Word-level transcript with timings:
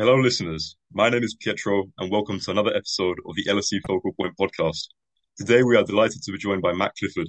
Hello, 0.00 0.16
listeners. 0.16 0.76
My 0.94 1.10
name 1.10 1.22
is 1.22 1.36
Pietro, 1.38 1.84
and 1.98 2.10
welcome 2.10 2.40
to 2.40 2.50
another 2.50 2.74
episode 2.74 3.18
of 3.26 3.34
the 3.34 3.44
LSE 3.44 3.82
Focal 3.86 4.14
Point 4.14 4.32
podcast. 4.40 4.88
Today, 5.36 5.62
we 5.62 5.76
are 5.76 5.84
delighted 5.84 6.22
to 6.22 6.32
be 6.32 6.38
joined 6.38 6.62
by 6.62 6.72
Matt 6.72 6.94
Clifford. 6.98 7.28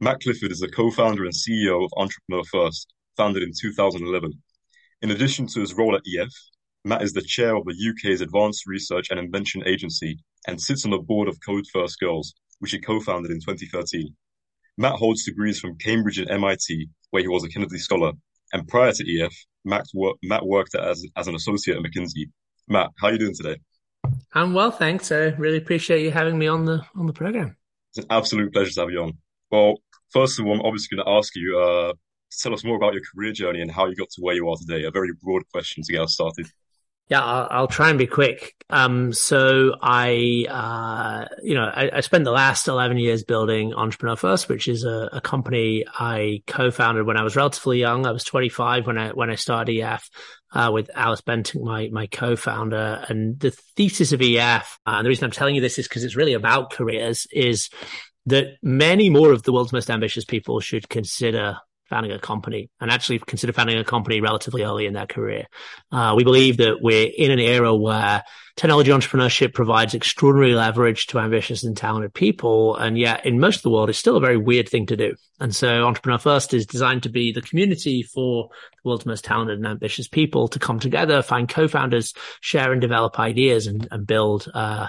Matt 0.00 0.18
Clifford 0.20 0.50
is 0.50 0.58
the 0.58 0.66
co-founder 0.66 1.24
and 1.24 1.32
CEO 1.32 1.84
of 1.84 1.92
Entrepreneur 1.96 2.42
First, 2.50 2.92
founded 3.16 3.44
in 3.44 3.52
2011. 3.56 4.32
In 5.02 5.12
addition 5.12 5.46
to 5.46 5.60
his 5.60 5.74
role 5.74 5.94
at 5.94 6.02
EF, 6.04 6.32
Matt 6.84 7.02
is 7.02 7.12
the 7.12 7.22
chair 7.22 7.54
of 7.54 7.64
the 7.64 7.76
UK's 7.90 8.22
Advanced 8.22 8.66
Research 8.66 9.06
and 9.12 9.20
Invention 9.20 9.62
Agency 9.64 10.18
and 10.48 10.60
sits 10.60 10.84
on 10.84 10.90
the 10.90 10.98
board 10.98 11.28
of 11.28 11.38
Code 11.46 11.66
First 11.72 12.00
Girls, 12.00 12.34
which 12.58 12.72
he 12.72 12.80
co-founded 12.80 13.30
in 13.30 13.38
2013. 13.38 14.12
Matt 14.76 14.94
holds 14.94 15.24
degrees 15.24 15.60
from 15.60 15.78
Cambridge 15.78 16.18
and 16.18 16.28
MIT, 16.28 16.88
where 17.10 17.22
he 17.22 17.28
was 17.28 17.44
a 17.44 17.48
Kennedy 17.48 17.78
Scholar, 17.78 18.14
and 18.52 18.66
prior 18.68 18.92
to 18.92 19.20
EF, 19.20 19.34
Matt, 19.64 19.86
wor- 19.94 20.16
Matt 20.22 20.44
worked 20.46 20.74
as, 20.74 21.04
as 21.16 21.28
an 21.28 21.34
associate 21.34 21.76
at 21.76 21.82
McKinsey. 21.82 22.30
Matt, 22.68 22.90
how 22.98 23.08
are 23.08 23.12
you 23.12 23.18
doing 23.18 23.34
today? 23.34 23.56
I'm 24.32 24.54
well, 24.54 24.70
thanks. 24.70 25.10
I 25.12 25.34
really 25.38 25.58
appreciate 25.58 26.02
you 26.02 26.10
having 26.10 26.38
me 26.38 26.46
on 26.46 26.64
the 26.64 26.84
on 26.94 27.06
the 27.06 27.12
program. 27.12 27.56
It's 27.90 27.98
an 27.98 28.06
absolute 28.10 28.52
pleasure 28.52 28.72
to 28.72 28.80
have 28.80 28.90
you 28.90 29.02
on. 29.02 29.18
Well, 29.50 29.78
first 30.12 30.38
of 30.38 30.46
all, 30.46 30.54
I'm 30.54 30.62
obviously 30.62 30.96
going 30.96 31.04
to 31.04 31.12
ask 31.12 31.34
you 31.34 31.58
uh, 31.58 31.92
tell 32.38 32.54
us 32.54 32.64
more 32.64 32.76
about 32.76 32.94
your 32.94 33.02
career 33.12 33.32
journey 33.32 33.60
and 33.60 33.70
how 33.70 33.86
you 33.86 33.96
got 33.96 34.10
to 34.10 34.20
where 34.20 34.34
you 34.34 34.48
are 34.48 34.56
today. 34.56 34.84
A 34.84 34.90
very 34.90 35.10
broad 35.22 35.42
question 35.52 35.82
to 35.82 35.92
get 35.92 36.02
us 36.02 36.14
started. 36.14 36.46
Yeah, 37.10 37.24
I'll, 37.24 37.48
I'll, 37.50 37.66
try 37.66 37.90
and 37.90 37.98
be 37.98 38.06
quick. 38.06 38.54
Um, 38.70 39.12
so 39.12 39.74
I, 39.82 40.46
uh, 40.48 41.34
you 41.42 41.56
know, 41.56 41.64
I, 41.64 41.90
I, 41.94 42.00
spent 42.02 42.22
the 42.22 42.30
last 42.30 42.68
11 42.68 42.98
years 42.98 43.24
building 43.24 43.74
Entrepreneur 43.74 44.14
First, 44.14 44.48
which 44.48 44.68
is 44.68 44.84
a, 44.84 45.08
a, 45.14 45.20
company 45.20 45.84
I 45.92 46.44
co-founded 46.46 47.04
when 47.04 47.16
I 47.16 47.24
was 47.24 47.34
relatively 47.34 47.80
young. 47.80 48.06
I 48.06 48.12
was 48.12 48.22
25 48.22 48.86
when 48.86 48.96
I, 48.96 49.08
when 49.08 49.28
I 49.28 49.34
started 49.34 49.76
EF, 49.76 50.08
uh, 50.52 50.70
with 50.72 50.88
Alice 50.94 51.20
Bentinck, 51.20 51.60
my, 51.60 51.88
my 51.88 52.06
co-founder. 52.06 53.04
And 53.08 53.40
the 53.40 53.50
thesis 53.76 54.12
of 54.12 54.22
EF, 54.22 54.78
uh, 54.86 54.90
and 54.90 55.04
the 55.04 55.08
reason 55.08 55.24
I'm 55.24 55.32
telling 55.32 55.56
you 55.56 55.60
this 55.60 55.80
is 55.80 55.88
because 55.88 56.04
it's 56.04 56.14
really 56.14 56.34
about 56.34 56.70
careers, 56.70 57.26
is 57.32 57.70
that 58.26 58.56
many 58.62 59.10
more 59.10 59.32
of 59.32 59.42
the 59.42 59.52
world's 59.52 59.72
most 59.72 59.90
ambitious 59.90 60.24
people 60.24 60.60
should 60.60 60.88
consider 60.88 61.56
founding 61.90 62.12
a 62.12 62.18
company 62.18 62.70
and 62.80 62.90
actually 62.90 63.18
consider 63.18 63.52
founding 63.52 63.76
a 63.76 63.84
company 63.84 64.20
relatively 64.20 64.62
early 64.62 64.86
in 64.86 64.94
their 64.94 65.06
career. 65.06 65.46
Uh, 65.92 66.14
we 66.16 66.24
believe 66.24 66.56
that 66.58 66.80
we're 66.80 67.10
in 67.14 67.30
an 67.32 67.40
era 67.40 67.74
where 67.74 68.22
technology 68.56 68.90
entrepreneurship 68.90 69.52
provides 69.52 69.92
extraordinary 69.92 70.54
leverage 70.54 71.08
to 71.08 71.18
ambitious 71.18 71.64
and 71.64 71.76
talented 71.76 72.14
people. 72.14 72.76
And 72.76 72.96
yet 72.96 73.26
in 73.26 73.40
most 73.40 73.56
of 73.56 73.62
the 73.62 73.70
world, 73.70 73.90
it's 73.90 73.98
still 73.98 74.16
a 74.16 74.20
very 74.20 74.36
weird 74.36 74.68
thing 74.68 74.86
to 74.86 74.96
do. 74.96 75.14
And 75.40 75.54
so 75.54 75.84
Entrepreneur 75.84 76.18
First 76.18 76.54
is 76.54 76.66
designed 76.66 77.02
to 77.02 77.08
be 77.10 77.32
the 77.32 77.42
community 77.42 78.02
for 78.02 78.48
the 78.82 78.88
world's 78.88 79.06
most 79.06 79.24
talented 79.24 79.58
and 79.58 79.66
ambitious 79.66 80.08
people 80.08 80.48
to 80.48 80.58
come 80.58 80.78
together, 80.78 81.22
find 81.22 81.48
co-founders, 81.48 82.14
share 82.40 82.72
and 82.72 82.80
develop 82.80 83.18
ideas 83.18 83.66
and, 83.66 83.88
and 83.90 84.06
build, 84.06 84.48
uh, 84.54 84.88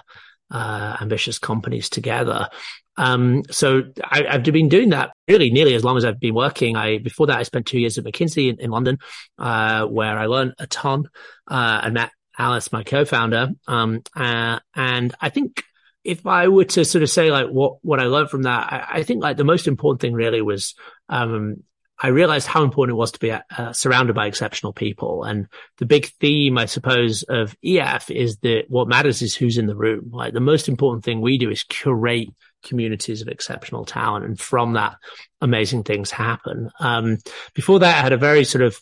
uh, 0.52 0.98
ambitious 1.00 1.40
companies 1.40 1.90
together. 1.90 2.50
Um, 2.98 3.44
so 3.50 3.84
I, 4.04 4.24
have 4.30 4.44
been 4.44 4.70
doing 4.70 4.90
that 4.90 5.12
really 5.28 5.50
nearly 5.50 5.76
as 5.76 5.84
long 5.84 5.98
as 5.98 6.06
I've 6.06 6.20
been 6.20 6.36
working. 6.36 6.76
I 6.76 6.98
before 6.98 7.28
that 7.28 7.38
I 7.38 7.44
spent 7.44 7.66
two 7.66 7.80
years 7.80 7.98
at 7.98 8.04
McKinsey 8.04 8.50
in, 8.50 8.60
in 8.60 8.70
London, 8.70 8.98
uh, 9.38 9.86
where 9.86 10.18
I 10.18 10.26
learned 10.26 10.56
a 10.60 10.68
ton 10.68 11.10
uh, 11.48 11.82
and 11.84 11.94
met 11.94 12.12
Alice, 12.38 12.72
my 12.72 12.84
co-founder. 12.84 13.50
Um, 13.68 14.02
uh, 14.16 14.60
and 14.76 15.16
I 15.22 15.30
think 15.30 15.64
if 16.04 16.26
I 16.26 16.48
were 16.48 16.66
to 16.66 16.84
sort 16.84 17.04
of 17.04 17.10
say 17.10 17.32
like 17.32 17.48
what 17.48 17.78
what 17.82 18.00
I 18.00 18.06
learned 18.06 18.30
from 18.30 18.44
that, 18.44 18.72
I, 18.72 19.00
I 19.00 19.04
think 19.04 19.24
like 19.24 19.38
the 19.38 19.44
most 19.44 19.68
important 19.68 20.02
thing 20.02 20.14
really 20.14 20.42
was 20.42 20.76
um, 21.08 21.64
I 22.04 22.08
realized 22.08 22.48
how 22.48 22.64
important 22.64 22.96
it 22.96 23.00
was 23.00 23.12
to 23.12 23.20
be 23.20 23.32
uh, 23.32 23.74
surrounded 23.74 24.16
by 24.16 24.26
exceptional 24.26 24.74
people. 24.74 25.24
And 25.24 25.48
the 25.78 25.86
big 25.86 26.08
theme, 26.20 26.58
I 26.58 26.66
suppose, 26.66 27.22
of 27.24 27.56
EF 27.64 28.10
is 28.10 28.38
that 28.38 28.64
what 28.70 28.88
matters 28.88 29.22
is 29.22 29.36
who's 29.36 29.60
in 29.60 29.68
the 29.68 29.76
room. 29.76 30.10
Like 30.12 30.34
the 30.34 30.40
most 30.40 30.68
important 30.68 31.04
thing 31.04 31.22
we 31.22 31.38
do 31.38 31.52
is 31.52 31.64
curate 31.64 32.30
communities 32.64 33.22
of 33.22 33.28
exceptional 33.28 33.86
talent. 33.86 34.26
And 34.26 34.40
from 34.40 34.74
that, 34.74 34.96
amazing 35.42 35.84
things 35.84 36.12
happen. 36.12 36.70
Um, 36.80 37.18
before 37.54 37.80
that, 37.80 37.98
I 37.98 38.02
had 38.02 38.14
a 38.14 38.18
very 38.18 38.44
sort 38.44 38.64
of 38.64 38.80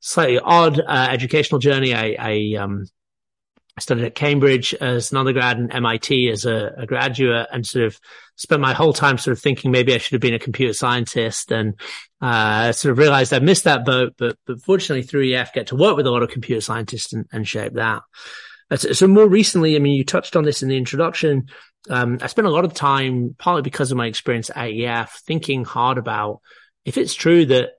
slightly 0.00 0.38
odd 0.38 0.80
uh, 0.80 1.08
educational 1.10 1.58
journey. 1.58 1.94
I, 1.94 2.16
I 2.18 2.62
um, 2.62 2.86
studied 3.78 4.04
at 4.04 4.14
Cambridge 4.14 4.74
as 4.74 5.12
an 5.12 5.18
undergrad 5.18 5.58
and 5.58 5.72
MIT 5.72 6.28
as 6.28 6.44
a, 6.44 6.72
a, 6.76 6.86
graduate 6.86 7.48
and 7.52 7.66
sort 7.66 7.86
of 7.86 7.98
spent 8.36 8.60
my 8.60 8.74
whole 8.74 8.92
time 8.92 9.16
sort 9.16 9.36
of 9.36 9.42
thinking 9.42 9.70
maybe 9.70 9.94
I 9.94 9.98
should 9.98 10.12
have 10.12 10.20
been 10.20 10.34
a 10.34 10.38
computer 10.38 10.74
scientist 10.74 11.50
and, 11.50 11.74
uh, 12.20 12.72
sort 12.72 12.92
of 12.92 12.98
realized 12.98 13.32
I 13.32 13.38
missed 13.38 13.64
that 13.64 13.84
boat, 13.84 14.14
but, 14.18 14.36
but 14.46 14.60
fortunately 14.60 15.02
through 15.02 15.32
EF 15.32 15.54
get 15.54 15.68
to 15.68 15.76
work 15.76 15.96
with 15.96 16.06
a 16.06 16.10
lot 16.10 16.22
of 16.22 16.30
computer 16.30 16.60
scientists 16.60 17.12
and, 17.12 17.26
and 17.32 17.48
shape 17.48 17.74
that. 17.74 18.02
So 18.76 19.06
more 19.06 19.28
recently, 19.28 19.76
I 19.76 19.80
mean, 19.80 19.94
you 19.94 20.04
touched 20.04 20.34
on 20.34 20.44
this 20.44 20.62
in 20.62 20.68
the 20.68 20.78
introduction. 20.78 21.48
Um, 21.90 22.18
I 22.22 22.26
spent 22.28 22.46
a 22.46 22.50
lot 22.50 22.64
of 22.64 22.74
time, 22.74 23.34
partly 23.38 23.62
because 23.62 23.90
of 23.90 23.96
my 23.96 24.06
experience 24.06 24.50
at 24.54 24.70
EF, 24.70 25.22
thinking 25.26 25.64
hard 25.64 25.98
about 25.98 26.40
if 26.84 26.96
it's 26.96 27.14
true 27.14 27.46
that 27.46 27.70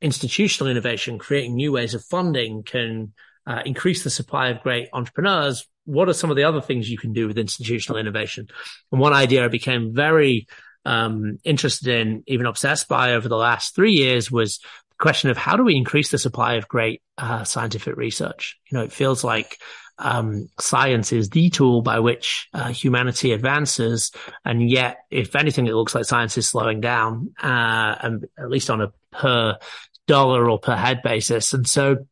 institutional 0.00 0.70
innovation, 0.70 1.18
creating 1.18 1.54
new 1.54 1.72
ways 1.72 1.94
of 1.94 2.04
funding 2.04 2.62
can 2.62 3.12
uh, 3.46 3.62
increase 3.64 4.04
the 4.04 4.10
supply 4.10 4.48
of 4.48 4.62
great 4.62 4.88
entrepreneurs, 4.92 5.66
what 5.84 6.08
are 6.08 6.12
some 6.14 6.30
of 6.30 6.36
the 6.36 6.44
other 6.44 6.60
things 6.60 6.90
you 6.90 6.98
can 6.98 7.14
do 7.14 7.26
with 7.26 7.38
institutional 7.38 7.98
innovation? 7.98 8.46
And 8.92 9.00
one 9.00 9.14
idea 9.14 9.44
I 9.44 9.48
became 9.48 9.94
very 9.94 10.46
um, 10.84 11.38
interested 11.44 11.88
in, 11.88 12.24
even 12.26 12.46
obsessed 12.46 12.88
by 12.88 13.14
over 13.14 13.28
the 13.28 13.36
last 13.36 13.74
three 13.74 13.92
years 13.92 14.30
was 14.30 14.58
the 14.58 14.96
question 14.98 15.30
of 15.30 15.38
how 15.38 15.56
do 15.56 15.64
we 15.64 15.76
increase 15.76 16.10
the 16.10 16.18
supply 16.18 16.54
of 16.54 16.68
great 16.68 17.02
uh, 17.16 17.44
scientific 17.44 17.96
research? 17.96 18.58
You 18.70 18.78
know, 18.78 18.84
it 18.84 18.92
feels 18.92 19.24
like 19.24 19.58
um, 19.98 20.48
science 20.60 21.12
is 21.12 21.30
the 21.30 21.50
tool 21.50 21.82
by 21.82 21.98
which 22.00 22.48
uh, 22.54 22.68
humanity 22.68 23.32
advances, 23.32 24.12
and 24.44 24.68
yet, 24.68 24.98
if 25.10 25.34
anything, 25.36 25.66
it 25.66 25.74
looks 25.74 25.94
like 25.94 26.04
science 26.04 26.38
is 26.38 26.48
slowing 26.48 26.80
down, 26.80 27.34
uh, 27.42 27.96
and 28.00 28.26
at 28.38 28.50
least 28.50 28.70
on 28.70 28.80
a 28.80 28.92
per 29.12 29.58
dollar 30.06 30.48
or 30.48 30.58
per 30.58 30.76
head 30.76 31.02
basis. 31.02 31.52
And 31.52 31.68
so, 31.68 32.06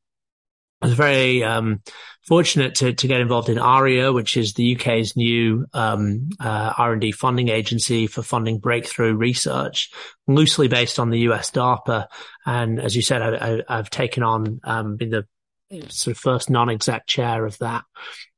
I 0.83 0.87
was 0.87 0.95
very 0.95 1.43
um, 1.43 1.81
fortunate 2.27 2.75
to, 2.77 2.93
to 2.93 3.09
get 3.09 3.21
involved 3.21 3.49
in 3.49 3.59
ARIA, 3.59 4.13
which 4.13 4.37
is 4.37 4.53
the 4.53 4.77
UK's 4.77 5.17
new 5.17 5.67
um, 5.73 6.29
uh, 6.39 6.75
R&D 6.77 7.13
funding 7.13 7.49
agency 7.49 8.07
for 8.07 8.23
funding 8.23 8.59
breakthrough 8.59 9.15
research, 9.15 9.91
loosely 10.27 10.69
based 10.69 10.99
on 10.99 11.11
the 11.11 11.21
US 11.21 11.51
DARPA. 11.51 12.09
And 12.45 12.81
as 12.81 12.95
you 12.95 13.03
said, 13.03 13.23
I, 13.23 13.63
have 13.75 13.91
taken 13.91 14.23
on 14.23 14.61
um, 14.65 14.97
been 14.97 15.11
the 15.11 15.27
sort 15.89 16.17
of 16.17 16.19
first 16.19 16.51
non-exec 16.51 17.07
chair 17.07 17.45
of 17.45 17.59
that. 17.59 17.85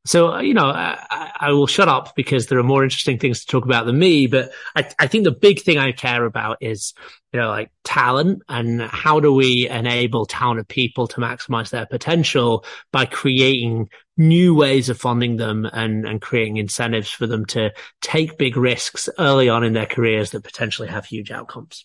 So, 0.06 0.32
uh, 0.32 0.40
you 0.40 0.54
know, 0.54 0.70
I, 0.70 1.32
I, 1.38 1.52
will 1.52 1.66
shut 1.66 1.88
up 1.88 2.14
because 2.16 2.46
there 2.46 2.58
are 2.58 2.62
more 2.62 2.82
interesting 2.82 3.18
things 3.18 3.40
to 3.40 3.46
talk 3.46 3.66
about 3.66 3.84
than 3.84 3.98
me. 3.98 4.26
But 4.26 4.52
I, 4.74 4.88
I, 4.98 5.06
think 5.06 5.24
the 5.24 5.30
big 5.32 5.60
thing 5.60 5.76
I 5.76 5.92
care 5.92 6.24
about 6.24 6.56
is, 6.62 6.94
you 7.30 7.40
know, 7.40 7.48
like 7.48 7.70
talent 7.84 8.42
and 8.48 8.80
how 8.80 9.20
do 9.20 9.34
we 9.34 9.68
enable 9.68 10.24
talented 10.24 10.66
people 10.66 11.08
to 11.08 11.20
maximize 11.20 11.68
their 11.68 11.84
potential 11.84 12.64
by 12.90 13.04
creating 13.04 13.90
new 14.16 14.54
ways 14.54 14.88
of 14.88 14.98
funding 14.98 15.36
them 15.36 15.66
and, 15.66 16.06
and 16.06 16.22
creating 16.22 16.56
incentives 16.56 17.10
for 17.10 17.26
them 17.26 17.44
to 17.46 17.70
take 18.00 18.38
big 18.38 18.56
risks 18.56 19.10
early 19.18 19.50
on 19.50 19.62
in 19.62 19.74
their 19.74 19.84
careers 19.84 20.30
that 20.30 20.42
potentially 20.42 20.88
have 20.88 21.04
huge 21.04 21.30
outcomes. 21.30 21.84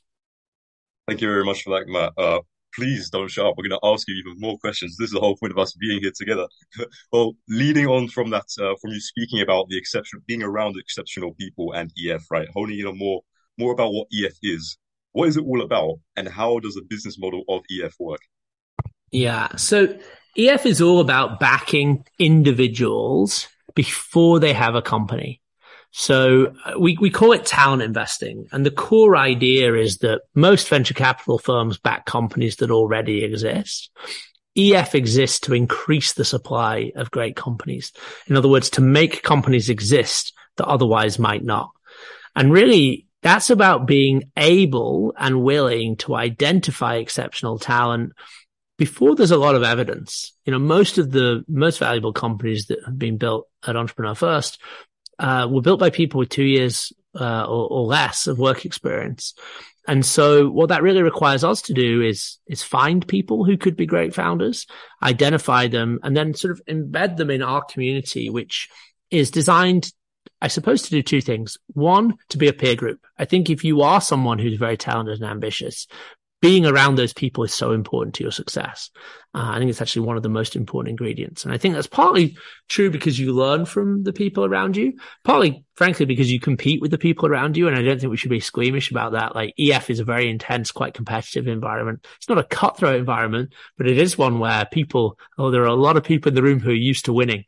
Thank 1.10 1.20
you 1.20 1.28
very 1.28 1.44
much 1.44 1.64
for 1.64 1.78
that, 1.78 1.90
Matt. 1.90 2.14
Uh, 2.18 2.40
please 2.76 3.10
don't 3.10 3.30
shut 3.30 3.46
up. 3.46 3.56
We're 3.58 3.70
going 3.70 3.80
to 3.82 3.88
ask 3.88 4.08
you 4.08 4.16
even 4.16 4.40
more 4.40 4.58
questions. 4.60 4.98
This 4.98 5.08
is 5.08 5.14
the 5.14 5.20
whole 5.20 5.38
point 5.38 5.52
of 5.52 5.58
us 5.58 5.74
being 5.74 6.02
here 6.02 6.12
together. 6.16 6.48
well, 7.12 7.34
leading 7.50 7.88
on 7.88 8.08
from 8.08 8.30
that, 8.32 8.46
uh, 8.60 8.74
from 8.82 8.92
you 8.92 9.00
speaking 9.00 9.42
about 9.42 9.68
the 9.70 9.78
exception, 9.78 10.22
being 10.28 10.44
around 10.44 10.76
exceptional 10.78 11.34
people 11.36 11.74
and 11.74 11.92
EF, 11.98 12.24
right? 12.32 12.48
Honing 12.54 12.80
in 12.80 12.88
on 12.88 12.98
more, 12.98 13.22
more 13.58 13.74
about 13.74 13.94
what 13.94 14.08
EF 14.14 14.34
is. 14.42 14.78
What 15.12 15.30
is 15.30 15.38
it 15.38 15.44
all 15.44 15.62
about, 15.62 16.00
and 16.16 16.28
how 16.28 16.60
does 16.60 16.74
the 16.74 16.82
business 16.82 17.20
model 17.20 17.44
of 17.48 17.62
EF 17.70 17.94
work? 18.00 18.22
Yeah, 19.12 19.56
so 19.58 19.96
EF 20.36 20.66
is 20.66 20.82
all 20.82 21.00
about 21.00 21.40
backing 21.40 22.04
individuals 22.18 23.48
before 23.76 24.40
they 24.40 24.54
have 24.54 24.74
a 24.74 24.82
company. 24.82 25.43
So 25.96 26.56
uh, 26.66 26.80
we, 26.80 26.98
we 27.00 27.12
call 27.12 27.34
it 27.34 27.46
talent 27.46 27.84
investing. 27.84 28.48
And 28.52 28.66
the 28.66 28.72
core 28.72 29.16
idea 29.16 29.76
is 29.76 30.00
that 30.00 30.22
most 30.34 30.68
venture 30.68 30.96
capital 30.96 31.38
firms 31.38 31.78
back 31.78 32.06
companies 32.06 32.58
that 32.58 32.72
already 32.72 33.24
exist. 33.24 33.92
EF 34.58 34.96
exists 34.96 35.40
to 35.42 35.54
increase 35.54 36.14
the 36.14 36.26
supply 36.26 36.92
of 36.96 37.12
great 37.12 37.36
companies. 37.36 37.92
In 38.26 38.36
other 38.36 38.50
words, 38.50 38.72
to 38.72 38.82
make 38.82 39.22
companies 39.22 39.70
exist 39.70 40.34
that 40.58 40.66
otherwise 40.66 41.20
might 41.20 41.44
not. 41.44 41.70
And 42.36 42.52
really 42.52 43.06
that's 43.22 43.52
about 43.52 43.86
being 43.86 44.32
able 44.36 45.14
and 45.18 45.44
willing 45.44 45.96
to 45.98 46.16
identify 46.16 46.96
exceptional 46.96 47.60
talent 47.60 48.14
before 48.80 49.16
there's 49.16 49.32
a 49.32 49.38
lot 49.38 49.54
of 49.54 49.62
evidence. 49.62 50.34
You 50.44 50.52
know, 50.52 50.60
most 50.60 50.98
of 50.98 51.12
the 51.12 51.46
most 51.48 51.78
valuable 51.78 52.14
companies 52.14 52.66
that 52.66 52.80
have 52.84 52.98
been 52.98 53.18
built 53.18 53.48
at 53.66 53.76
Entrepreneur 53.76 54.16
First 54.16 54.60
uh, 55.20 55.48
were 55.50 55.62
built 55.62 55.80
by 55.80 55.90
people 55.90 56.20
with 56.20 56.30
two 56.30 56.44
years 56.44 56.94
uh, 57.20 57.46
or, 57.46 57.68
or 57.70 57.86
less 57.86 58.28
of 58.28 58.40
work 58.40 58.66
experience. 58.66 59.34
And 59.88 60.06
so 60.06 60.50
what 60.50 60.70
that 60.70 60.82
really 60.82 61.04
requires 61.04 61.44
us 61.44 61.62
to 61.64 61.74
do 61.74 62.02
is, 62.02 62.38
is 62.48 62.64
find 62.64 63.06
people 63.08 63.44
who 63.44 63.58
could 63.58 63.76
be 63.76 63.86
great 63.86 64.16
founders, 64.16 64.66
identify 65.02 65.68
them, 65.68 66.00
and 66.04 66.16
then 66.16 66.34
sort 66.34 66.52
of 66.52 66.62
embed 66.70 67.18
them 67.18 67.30
in 67.30 67.42
our 67.42 67.64
community, 67.64 68.30
which 68.30 68.70
is 69.12 69.30
designed, 69.30 69.92
I 70.42 70.48
suppose, 70.48 70.84
to 70.84 70.90
do 70.90 71.02
two 71.02 71.22
things. 71.22 71.58
One, 71.74 72.16
to 72.30 72.38
be 72.38 72.48
a 72.48 72.54
peer 72.54 72.76
group. 72.76 73.06
I 73.18 73.26
think 73.26 73.50
if 73.50 73.66
you 73.66 73.82
are 73.82 74.00
someone 74.00 74.40
who's 74.40 74.58
very 74.58 74.78
talented 74.78 75.22
and 75.22 75.30
ambitious, 75.30 75.88
being 76.42 76.66
around 76.66 76.96
those 76.96 77.14
people 77.14 77.44
is 77.44 77.54
so 77.54 77.72
important 77.72 78.16
to 78.16 78.24
your 78.24 78.32
success. 78.32 78.90
Uh, 79.36 79.50
I 79.54 79.58
think 79.58 79.72
it's 79.72 79.82
actually 79.82 80.06
one 80.06 80.16
of 80.16 80.22
the 80.22 80.30
most 80.30 80.56
important 80.56 80.92
ingredients. 80.92 81.44
And 81.44 81.54
I 81.54 81.58
think 81.58 81.74
that's 81.74 81.88
partly 81.88 82.38
true 82.70 82.92
because 82.92 83.18
you 83.18 83.34
learn 83.34 83.66
from 83.66 84.04
the 84.04 84.14
people 84.14 84.46
around 84.46 84.78
you, 84.78 84.94
partly, 85.24 85.66
frankly, 85.76 86.06
because 86.06 86.32
you 86.32 86.40
compete 86.40 86.82
with 86.82 86.92
the 86.92 87.00
people 87.00 87.28
around 87.28 87.58
you. 87.58 87.68
And 87.68 87.76
I 87.76 87.82
don't 87.82 88.00
think 88.00 88.12
we 88.12 88.18
should 88.18 88.30
be 88.30 88.40
squeamish 88.40 88.92
about 88.92 89.14
that. 89.14 89.34
Like 89.34 89.56
EF 89.58 89.90
is 89.90 90.00
a 90.00 90.04
very 90.04 90.30
intense, 90.30 90.72
quite 90.72 90.94
competitive 90.94 91.48
environment. 91.48 92.06
It's 92.18 92.30
not 92.30 92.38
a 92.38 92.44
cutthroat 92.44 92.96
environment, 92.96 93.54
but 93.76 93.88
it 93.88 93.98
is 93.98 94.20
one 94.20 94.38
where 94.38 94.66
people, 94.66 95.18
oh, 95.40 95.50
there 95.50 95.64
are 95.64 95.66
a 95.66 95.74
lot 95.74 95.98
of 95.98 96.04
people 96.04 96.30
in 96.30 96.36
the 96.36 96.44
room 96.44 96.60
who 96.60 96.70
are 96.70 96.76
used 96.76 97.06
to 97.06 97.14
winning. 97.14 97.46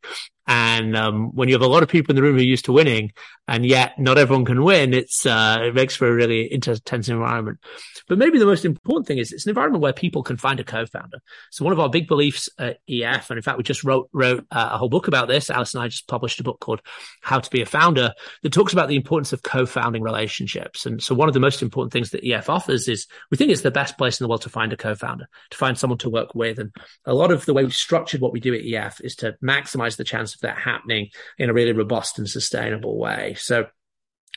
And 0.48 0.96
um, 0.96 1.36
when 1.36 1.50
you 1.50 1.56
have 1.56 1.64
a 1.64 1.68
lot 1.68 1.82
of 1.82 1.90
people 1.90 2.12
in 2.12 2.16
the 2.16 2.22
room 2.22 2.36
who 2.36 2.42
are 2.42 2.46
used 2.46 2.66
to 2.66 2.72
winning, 2.72 3.14
and 3.48 3.66
yet 3.66 3.98
not 3.98 4.18
everyone 4.18 4.46
can 4.46 4.64
win, 4.64 4.94
it's 4.94 5.26
uh, 5.26 5.58
it 5.62 5.74
makes 5.74 5.96
for 5.96 6.08
a 6.08 6.14
really 6.14 6.52
intense 6.52 7.10
environment. 7.10 7.60
But 8.08 8.20
maybe 8.20 8.38
the 8.38 8.46
most 8.46 8.64
important 8.64 9.08
thing 9.08 9.18
is 9.18 9.32
it's 9.32 9.46
an 9.46 9.50
environment 9.50 9.82
where 9.82 9.94
people 9.94 10.22
can 10.22 10.38
find 10.38 10.60
a 10.60 10.64
co-founder. 10.64 11.18
So 11.50 11.66
one 11.66 11.74
of 11.76 11.80
our 11.80 11.90
big 11.90 12.08
beliefs 12.08 12.50
at 12.58 12.80
EF, 12.90 13.30
and 13.30 13.38
in 13.38 13.44
fact, 13.44 13.58
we 13.58 13.64
just 13.64 13.84
wrote 13.84 14.10
wrote 14.14 14.46
uh, 14.52 14.70
a 14.74 14.78
whole 14.78 14.90
book 14.90 15.08
about 15.08 15.28
this. 15.28 15.50
Alice 15.50 15.74
and 15.74 15.84
I 15.84 15.88
just 15.88 16.08
published 16.08 16.40
a 16.40 16.44
book 16.44 16.60
called 16.60 16.82
How 17.22 17.40
to 17.40 17.50
Be 17.50 17.62
a 17.62 17.66
Founder 17.66 18.14
that 18.42 18.54
talks 18.54 18.74
about 18.74 18.88
the 18.88 18.96
importance 18.96 19.34
of 19.34 19.44
co-founding 19.44 20.02
relationships. 20.02 20.86
And 20.86 21.02
so 21.02 21.14
one 21.14 21.28
of 21.28 21.34
the 21.34 21.40
most 21.40 21.62
important 21.62 21.94
things 21.94 22.12
that 22.12 22.24
EF 22.24 22.50
offers 22.50 22.88
is 22.88 23.08
we 23.30 23.38
think 23.38 23.52
it's 23.52 23.62
the 23.62 23.72
best 23.72 23.98
place 23.98 24.20
in 24.20 24.24
the 24.24 24.30
world 24.30 24.42
to 24.44 24.50
find 24.50 24.74
a 24.74 24.78
co-founder, 24.78 25.28
to 25.52 25.58
find 25.58 25.78
someone 25.78 26.00
to 26.00 26.10
work 26.10 26.34
with. 26.34 26.60
And 26.60 26.74
a 27.06 27.14
lot 27.14 27.32
of 27.32 27.46
the 27.46 27.54
way 27.54 27.64
we've 27.64 27.74
structured 27.74 28.22
what 28.22 28.34
we 28.34 28.40
do 28.40 28.54
at 28.54 28.66
EF 28.66 29.02
is 29.02 29.16
to 29.18 29.36
maximize 29.44 29.98
the 29.98 30.04
chance 30.04 30.34
of 30.34 30.42
that 30.42 30.58
happening 30.58 31.10
in 31.38 31.50
a 31.50 31.54
really 31.54 31.74
robust 31.74 32.18
and 32.18 32.30
sustainable 32.30 32.98
way. 32.98 33.36
So 33.38 33.68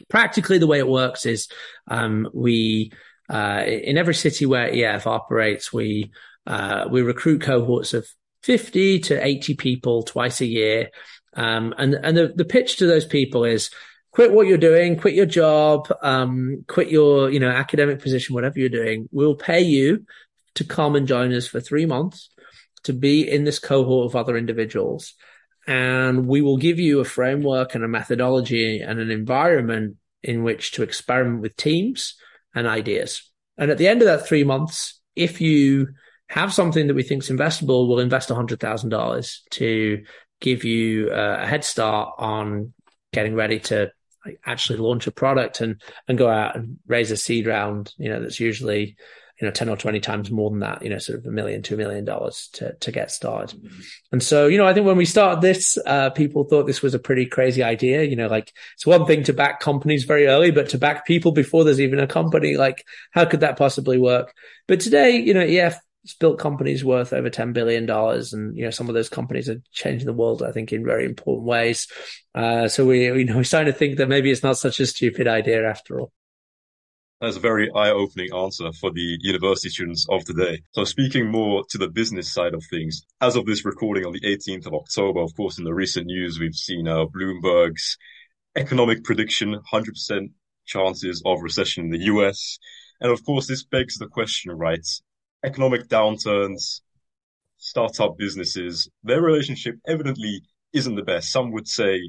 practically 0.09 0.59
the 0.59 0.67
way 0.67 0.79
it 0.79 0.89
works 0.89 1.27
is 1.27 1.49
um, 1.89 2.29
we 2.33 2.93
uh, 3.29 3.63
in 3.67 3.99
every 3.99 4.15
city 4.15 4.47
where 4.47 4.73
EF 4.73 5.07
operates, 5.07 5.73
we 5.73 6.11
uh, 6.49 6.89
we 6.91 7.03
recruit 7.03 7.43
cohorts 7.43 7.95
of 7.95 8.09
50 8.43 8.99
to 9.01 9.25
80 9.25 9.55
people 9.55 10.03
twice 10.03 10.41
a 10.41 10.47
year. 10.47 10.91
Um, 11.35 11.73
and 11.79 11.95
and 11.95 12.17
the, 12.17 12.33
the 12.35 12.45
pitch 12.45 12.79
to 12.79 12.87
those 12.87 13.05
people 13.05 13.45
is 13.45 13.71
quit 14.11 14.33
what 14.33 14.49
you're 14.49 14.59
doing, 14.59 14.97
quit 14.97 15.15
your 15.15 15.27
job, 15.27 15.89
um, 16.03 16.65
quit 16.67 16.89
your 16.89 17.31
you 17.31 17.39
know 17.39 17.51
academic 17.51 18.03
position, 18.03 18.35
whatever 18.35 18.59
you're 18.59 18.69
doing. 18.69 19.09
We'll 19.13 19.37
pay 19.37 19.61
you 19.61 20.05
to 20.57 20.65
come 20.65 20.97
and 20.97 21.07
join 21.07 21.33
us 21.33 21.47
for 21.47 21.61
three 21.61 21.87
months 21.87 22.31
to 22.83 22.93
be 22.93 23.31
in 23.31 23.45
this 23.45 23.61
cohort 23.61 24.07
of 24.11 24.17
other 24.17 24.37
individuals 24.37 25.15
and 25.69 26.27
we 26.27 26.41
will 26.41 26.57
give 26.57 26.79
you 26.79 26.99
a 26.99 27.05
framework 27.05 27.75
and 27.75 27.85
a 27.85 27.89
methodology 27.89 28.81
and 28.81 28.99
an 28.99 29.11
environment 29.11 29.97
in 30.23 30.43
which 30.43 30.73
to 30.73 30.83
experiment 30.83 31.43
with 31.43 31.55
teams 31.57 32.15
and 32.55 32.67
ideas. 32.67 33.31
And 33.59 33.71
at 33.71 33.77
the 33.77 33.87
end 33.87 34.01
of 34.01 34.07
that 34.07 34.27
three 34.27 34.45
months, 34.45 34.99
if 35.15 35.43
you 35.43 35.89
have 36.29 36.53
something 36.53 36.87
that 36.87 36.95
we 36.95 37.03
think 37.03 37.23
is 37.23 37.31
investable, 37.31 37.89
we'll 37.89 37.99
invest 37.99 38.29
$100,000 38.29 39.39
to 39.51 40.05
give 40.41 40.65
you 40.65 41.11
a 41.11 41.47
head 41.47 41.65
start 41.65 42.15
on 42.19 42.73
getting 43.13 43.35
ready 43.35 43.59
to 43.59 43.91
actually 44.45 44.79
launch 44.79 45.07
a 45.07 45.11
product 45.11 45.61
and, 45.61 45.81
and 46.07 46.19
go 46.19 46.29
out 46.29 46.55
and 46.57 46.79
raise 46.87 47.11
a 47.11 47.17
seed 47.17 47.47
round, 47.47 47.95
you 47.99 48.09
know, 48.09 48.21
that's 48.21 48.41
usually 48.41 48.97
you 49.41 49.47
know, 49.47 49.53
10 49.53 49.69
or 49.69 49.77
20 49.77 50.01
times 50.01 50.31
more 50.31 50.51
than 50.51 50.59
that, 50.61 50.83
you 50.83 50.91
know, 50.91 50.99
sort 50.99 51.21
of 51.21 51.27
a 51.27 51.31
million, 51.31 51.63
two 51.63 51.77
million 51.77 52.05
dollars 52.05 52.49
to, 52.55 52.75
to 52.81 52.91
get 52.91 53.11
started. 53.11 53.71
And 54.11 54.21
so, 54.21 54.49
you 54.49 54.59
know, 54.59 54.67
I 54.67 54.75
think 54.75 54.85
when 54.85 54.97
we 54.97 55.05
started 55.05 55.41
this, 55.41 55.79
uh, 55.87 56.11
people 56.11 56.43
thought 56.43 56.67
this 56.67 56.83
was 56.83 56.95
a 56.95 56.99
pretty 56.99 57.25
crazy 57.25 57.63
idea. 57.63 58.03
You 58.03 58.17
know, 58.17 58.27
like 58.27 58.53
it's 58.75 58.85
one 58.85 59.07
thing 59.07 59.23
to 59.25 59.33
back 59.33 59.61
companies 59.61 60.05
very 60.05 60.27
early, 60.27 60.51
but 60.51 60.71
to 60.71 60.79
back 60.79 61.07
people 61.07 61.31
before 61.31 61.63
there's 61.63 61.81
even 61.81 62.01
a 62.01 62.07
company, 62.09 62.57
like 62.57 62.85
how 63.13 63.25
could 63.27 63.41
that 63.41 63.57
possibly 63.57 63.97
work? 63.97 64.35
But 64.67 64.81
today, 64.81 65.17
you 65.17 65.35
know, 65.35 65.41
EF 65.41 65.79
built 66.15 66.39
companies 66.39 66.85
worth 66.85 67.13
over 67.13 67.31
$10 67.31 67.53
billion. 67.53 67.89
And, 67.89 68.57
you 68.57 68.65
know, 68.65 68.71
some 68.71 68.89
of 68.89 68.95
those 68.95 69.09
companies 69.09 69.49
are 69.49 69.61
changing 69.73 70.07
the 70.07 70.13
world, 70.13 70.43
I 70.43 70.53
think, 70.53 70.73
in 70.73 70.85
very 70.85 71.05
important 71.05 71.47
ways. 71.47 71.87
Uh, 72.35 72.69
so 72.69 72.85
we, 72.87 73.07
you 73.07 73.25
know, 73.25 73.37
we're 73.37 73.45
starting 73.45 73.73
to 73.73 73.79
think 73.79 73.99
that 73.99 74.09
maybe 74.09 74.31
it's 74.31 74.43
not 74.43 74.59
such 74.59 74.81
a 74.81 74.87
stupid 74.87 75.27
idea 75.27 75.69
after 75.69 76.01
all. 76.01 76.13
That's 77.21 77.37
a 77.37 77.41
very 77.41 77.69
eye-opening 77.75 78.33
answer 78.33 78.71
for 78.73 78.93
the 78.93 79.19
university 79.21 79.71
students 79.71 80.07
of 80.09 80.25
today. 80.25 80.63
So 80.73 80.85
speaking 80.85 81.29
more 81.29 81.65
to 81.71 81.79
the 81.79 81.89
business 81.89 82.33
side 82.33 82.55
of 82.55 82.65
things, 82.71 83.03
as 83.21 83.35
of 83.35 83.45
this 83.45 83.65
recording 83.65 84.07
on 84.07 84.13
the 84.13 84.21
18th 84.21 84.67
of 84.67 84.75
October, 84.75 85.21
of 85.21 85.35
course, 85.35 85.59
in 85.59 85.65
the 85.65 85.75
recent 85.75 86.07
news, 86.07 86.39
we've 86.39 86.55
seen 86.55 86.87
uh, 86.87 87.07
Bloomberg's 87.07 87.99
economic 88.55 89.03
prediction, 89.03 89.61
100% 89.73 90.31
chances 90.65 91.21
of 91.27 91.43
recession 91.43 91.87
in 91.87 91.91
the 91.91 92.05
US. 92.05 92.61
And 93.01 93.11
of 93.11 93.25
course, 93.25 93.49
this 93.49 93.65
begs 93.65 93.99
the 93.99 94.07
question, 94.07 94.53
right? 94.53 94.87
Economic 95.45 95.89
downturns, 95.89 96.81
startup 97.57 98.17
businesses, 98.17 98.89
their 99.03 99.23
relationship 99.23 99.77
evidently 99.87 100.43
isn't 100.73 100.97
the 100.97 101.03
best. 101.03 101.33
Some 101.33 101.53
would 101.53 101.69
say 101.69 102.01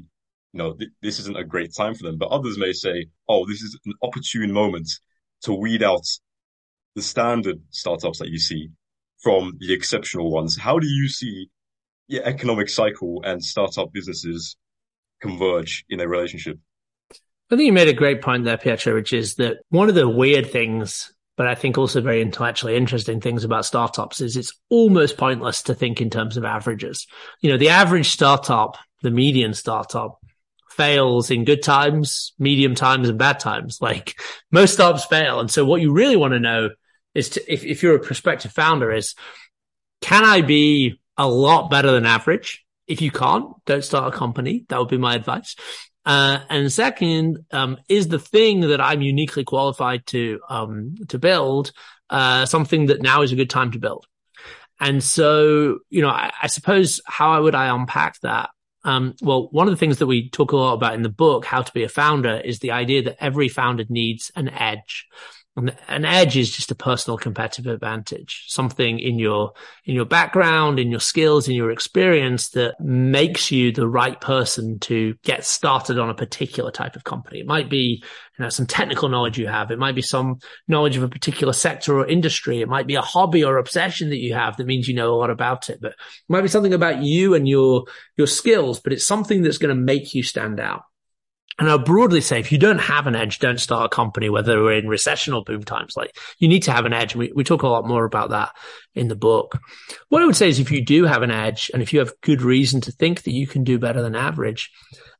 you 0.52 0.58
know, 0.58 0.72
th- 0.74 0.90
this 1.02 1.18
isn't 1.20 1.36
a 1.36 1.44
great 1.44 1.74
time 1.74 1.94
for 1.94 2.04
them. 2.04 2.18
But 2.18 2.30
others 2.30 2.58
may 2.58 2.72
say, 2.72 3.06
oh, 3.28 3.46
this 3.46 3.62
is 3.62 3.78
an 3.84 3.94
opportune 4.02 4.52
moment 4.52 4.90
to 5.42 5.52
weed 5.52 5.82
out 5.82 6.04
the 6.94 7.02
standard 7.02 7.60
startups 7.70 8.18
that 8.18 8.28
you 8.28 8.38
see 8.38 8.70
from 9.18 9.56
the 9.58 9.72
exceptional 9.72 10.30
ones. 10.30 10.58
How 10.58 10.78
do 10.78 10.88
you 10.88 11.08
see 11.08 11.48
the 12.08 12.24
economic 12.24 12.68
cycle 12.68 13.22
and 13.24 13.44
startup 13.44 13.92
businesses 13.92 14.56
converge 15.20 15.84
in 15.88 15.98
their 15.98 16.08
relationship? 16.08 16.58
I 17.12 17.56
think 17.56 17.66
you 17.66 17.72
made 17.72 17.88
a 17.88 17.92
great 17.92 18.22
point 18.22 18.44
there, 18.44 18.56
Pietro, 18.56 18.94
which 18.94 19.12
is 19.12 19.34
that 19.36 19.58
one 19.68 19.88
of 19.88 19.94
the 19.94 20.08
weird 20.08 20.50
things, 20.50 21.12
but 21.40 21.46
I 21.46 21.54
think 21.54 21.78
also 21.78 22.02
very 22.02 22.20
intellectually 22.20 22.76
interesting 22.76 23.18
things 23.18 23.44
about 23.44 23.64
startups 23.64 24.20
is 24.20 24.36
it's 24.36 24.52
almost 24.68 25.16
pointless 25.16 25.62
to 25.62 25.74
think 25.74 26.02
in 26.02 26.10
terms 26.10 26.36
of 26.36 26.44
averages. 26.44 27.06
You 27.40 27.50
know, 27.50 27.56
the 27.56 27.70
average 27.70 28.10
startup, 28.10 28.76
the 29.00 29.10
median 29.10 29.54
startup 29.54 30.20
fails 30.68 31.30
in 31.30 31.46
good 31.46 31.62
times, 31.62 32.34
medium 32.38 32.74
times, 32.74 33.08
and 33.08 33.18
bad 33.18 33.40
times. 33.40 33.78
Like 33.80 34.20
most 34.50 34.74
startups 34.74 35.06
fail. 35.06 35.40
And 35.40 35.50
so 35.50 35.64
what 35.64 35.80
you 35.80 35.92
really 35.92 36.14
want 36.14 36.34
to 36.34 36.40
know 36.40 36.68
is 37.14 37.30
to, 37.30 37.50
if, 37.50 37.64
if 37.64 37.82
you're 37.82 37.96
a 37.96 38.00
prospective 38.00 38.52
founder 38.52 38.92
is, 38.92 39.14
can 40.02 40.26
I 40.26 40.42
be 40.42 41.00
a 41.16 41.26
lot 41.26 41.70
better 41.70 41.90
than 41.90 42.04
average? 42.04 42.66
If 42.86 43.00
you 43.00 43.10
can't, 43.10 43.46
don't 43.64 43.82
start 43.82 44.12
a 44.12 44.18
company. 44.18 44.66
That 44.68 44.78
would 44.78 44.90
be 44.90 44.98
my 44.98 45.14
advice. 45.14 45.56
Uh, 46.06 46.40
and 46.48 46.72
second, 46.72 47.44
um, 47.52 47.76
is 47.88 48.08
the 48.08 48.18
thing 48.18 48.60
that 48.60 48.80
I'm 48.80 49.02
uniquely 49.02 49.44
qualified 49.44 50.06
to, 50.06 50.40
um, 50.48 50.94
to 51.08 51.18
build, 51.18 51.72
uh, 52.08 52.46
something 52.46 52.86
that 52.86 53.02
now 53.02 53.22
is 53.22 53.32
a 53.32 53.36
good 53.36 53.50
time 53.50 53.72
to 53.72 53.78
build. 53.78 54.06
And 54.80 55.04
so, 55.04 55.80
you 55.90 56.00
know, 56.00 56.08
I, 56.08 56.32
I 56.42 56.46
suppose 56.46 57.00
how 57.04 57.42
would 57.42 57.54
I 57.54 57.74
unpack 57.74 58.18
that? 58.22 58.48
Um, 58.82 59.14
well, 59.20 59.48
one 59.50 59.68
of 59.68 59.72
the 59.72 59.76
things 59.76 59.98
that 59.98 60.06
we 60.06 60.30
talk 60.30 60.52
a 60.52 60.56
lot 60.56 60.72
about 60.72 60.94
in 60.94 61.02
the 61.02 61.10
book, 61.10 61.44
How 61.44 61.60
to 61.60 61.72
Be 61.72 61.84
a 61.84 61.88
Founder, 61.88 62.40
is 62.40 62.60
the 62.60 62.70
idea 62.70 63.02
that 63.02 63.22
every 63.22 63.48
founder 63.48 63.84
needs 63.90 64.32
an 64.34 64.48
edge. 64.48 65.06
An 65.88 66.04
edge 66.04 66.36
is 66.36 66.50
just 66.50 66.70
a 66.70 66.74
personal 66.74 67.18
competitive 67.18 67.72
advantage, 67.72 68.44
something 68.48 68.98
in 68.98 69.18
your, 69.18 69.52
in 69.84 69.94
your 69.94 70.04
background, 70.04 70.78
in 70.78 70.90
your 70.90 71.00
skills, 71.00 71.48
in 71.48 71.54
your 71.54 71.70
experience 71.70 72.50
that 72.50 72.80
makes 72.80 73.50
you 73.50 73.72
the 73.72 73.88
right 73.88 74.20
person 74.20 74.78
to 74.80 75.14
get 75.22 75.44
started 75.44 75.98
on 75.98 76.10
a 76.10 76.14
particular 76.14 76.70
type 76.70 76.96
of 76.96 77.04
company. 77.04 77.40
It 77.40 77.46
might 77.46 77.68
be, 77.68 78.02
you 78.38 78.44
know, 78.44 78.48
some 78.48 78.66
technical 78.66 79.08
knowledge 79.08 79.38
you 79.38 79.46
have. 79.46 79.70
It 79.70 79.78
might 79.78 79.94
be 79.94 80.02
some 80.02 80.38
knowledge 80.68 80.96
of 80.96 81.02
a 81.02 81.08
particular 81.08 81.52
sector 81.52 81.98
or 81.98 82.06
industry. 82.06 82.60
It 82.60 82.68
might 82.68 82.86
be 82.86 82.94
a 82.96 83.02
hobby 83.02 83.44
or 83.44 83.58
obsession 83.58 84.10
that 84.10 84.18
you 84.18 84.34
have 84.34 84.56
that 84.56 84.66
means 84.66 84.88
you 84.88 84.94
know 84.94 85.14
a 85.14 85.16
lot 85.16 85.30
about 85.30 85.70
it, 85.70 85.80
but 85.80 85.92
it 85.92 85.98
might 86.28 86.42
be 86.42 86.48
something 86.48 86.74
about 86.74 87.02
you 87.02 87.34
and 87.34 87.48
your, 87.48 87.84
your 88.16 88.26
skills, 88.26 88.80
but 88.80 88.92
it's 88.92 89.06
something 89.06 89.42
that's 89.42 89.58
going 89.58 89.74
to 89.74 89.80
make 89.80 90.14
you 90.14 90.22
stand 90.22 90.60
out. 90.60 90.82
And 91.60 91.68
I'll 91.68 91.78
broadly 91.78 92.22
say, 92.22 92.40
if 92.40 92.50
you 92.50 92.56
don't 92.56 92.78
have 92.78 93.06
an 93.06 93.14
edge, 93.14 93.38
don't 93.38 93.60
start 93.60 93.84
a 93.84 93.94
company, 93.94 94.30
whether 94.30 94.62
we're 94.62 94.78
in 94.78 94.88
recession 94.88 95.34
or 95.34 95.44
boom 95.44 95.62
times. 95.62 95.94
Like 95.94 96.16
you 96.38 96.48
need 96.48 96.62
to 96.62 96.72
have 96.72 96.86
an 96.86 96.94
edge. 96.94 97.14
We, 97.14 97.32
we 97.36 97.44
talk 97.44 97.62
a 97.62 97.68
lot 97.68 97.86
more 97.86 98.06
about 98.06 98.30
that 98.30 98.56
in 98.94 99.08
the 99.08 99.14
book. 99.14 99.60
What 100.08 100.22
I 100.22 100.26
would 100.26 100.36
say 100.36 100.48
is 100.48 100.58
if 100.58 100.70
you 100.70 100.82
do 100.82 101.04
have 101.04 101.20
an 101.20 101.30
edge 101.30 101.70
and 101.74 101.82
if 101.82 101.92
you 101.92 101.98
have 101.98 102.18
good 102.22 102.40
reason 102.40 102.80
to 102.82 102.92
think 102.92 103.24
that 103.24 103.34
you 103.34 103.46
can 103.46 103.62
do 103.62 103.78
better 103.78 104.00
than 104.00 104.16
average, 104.16 104.70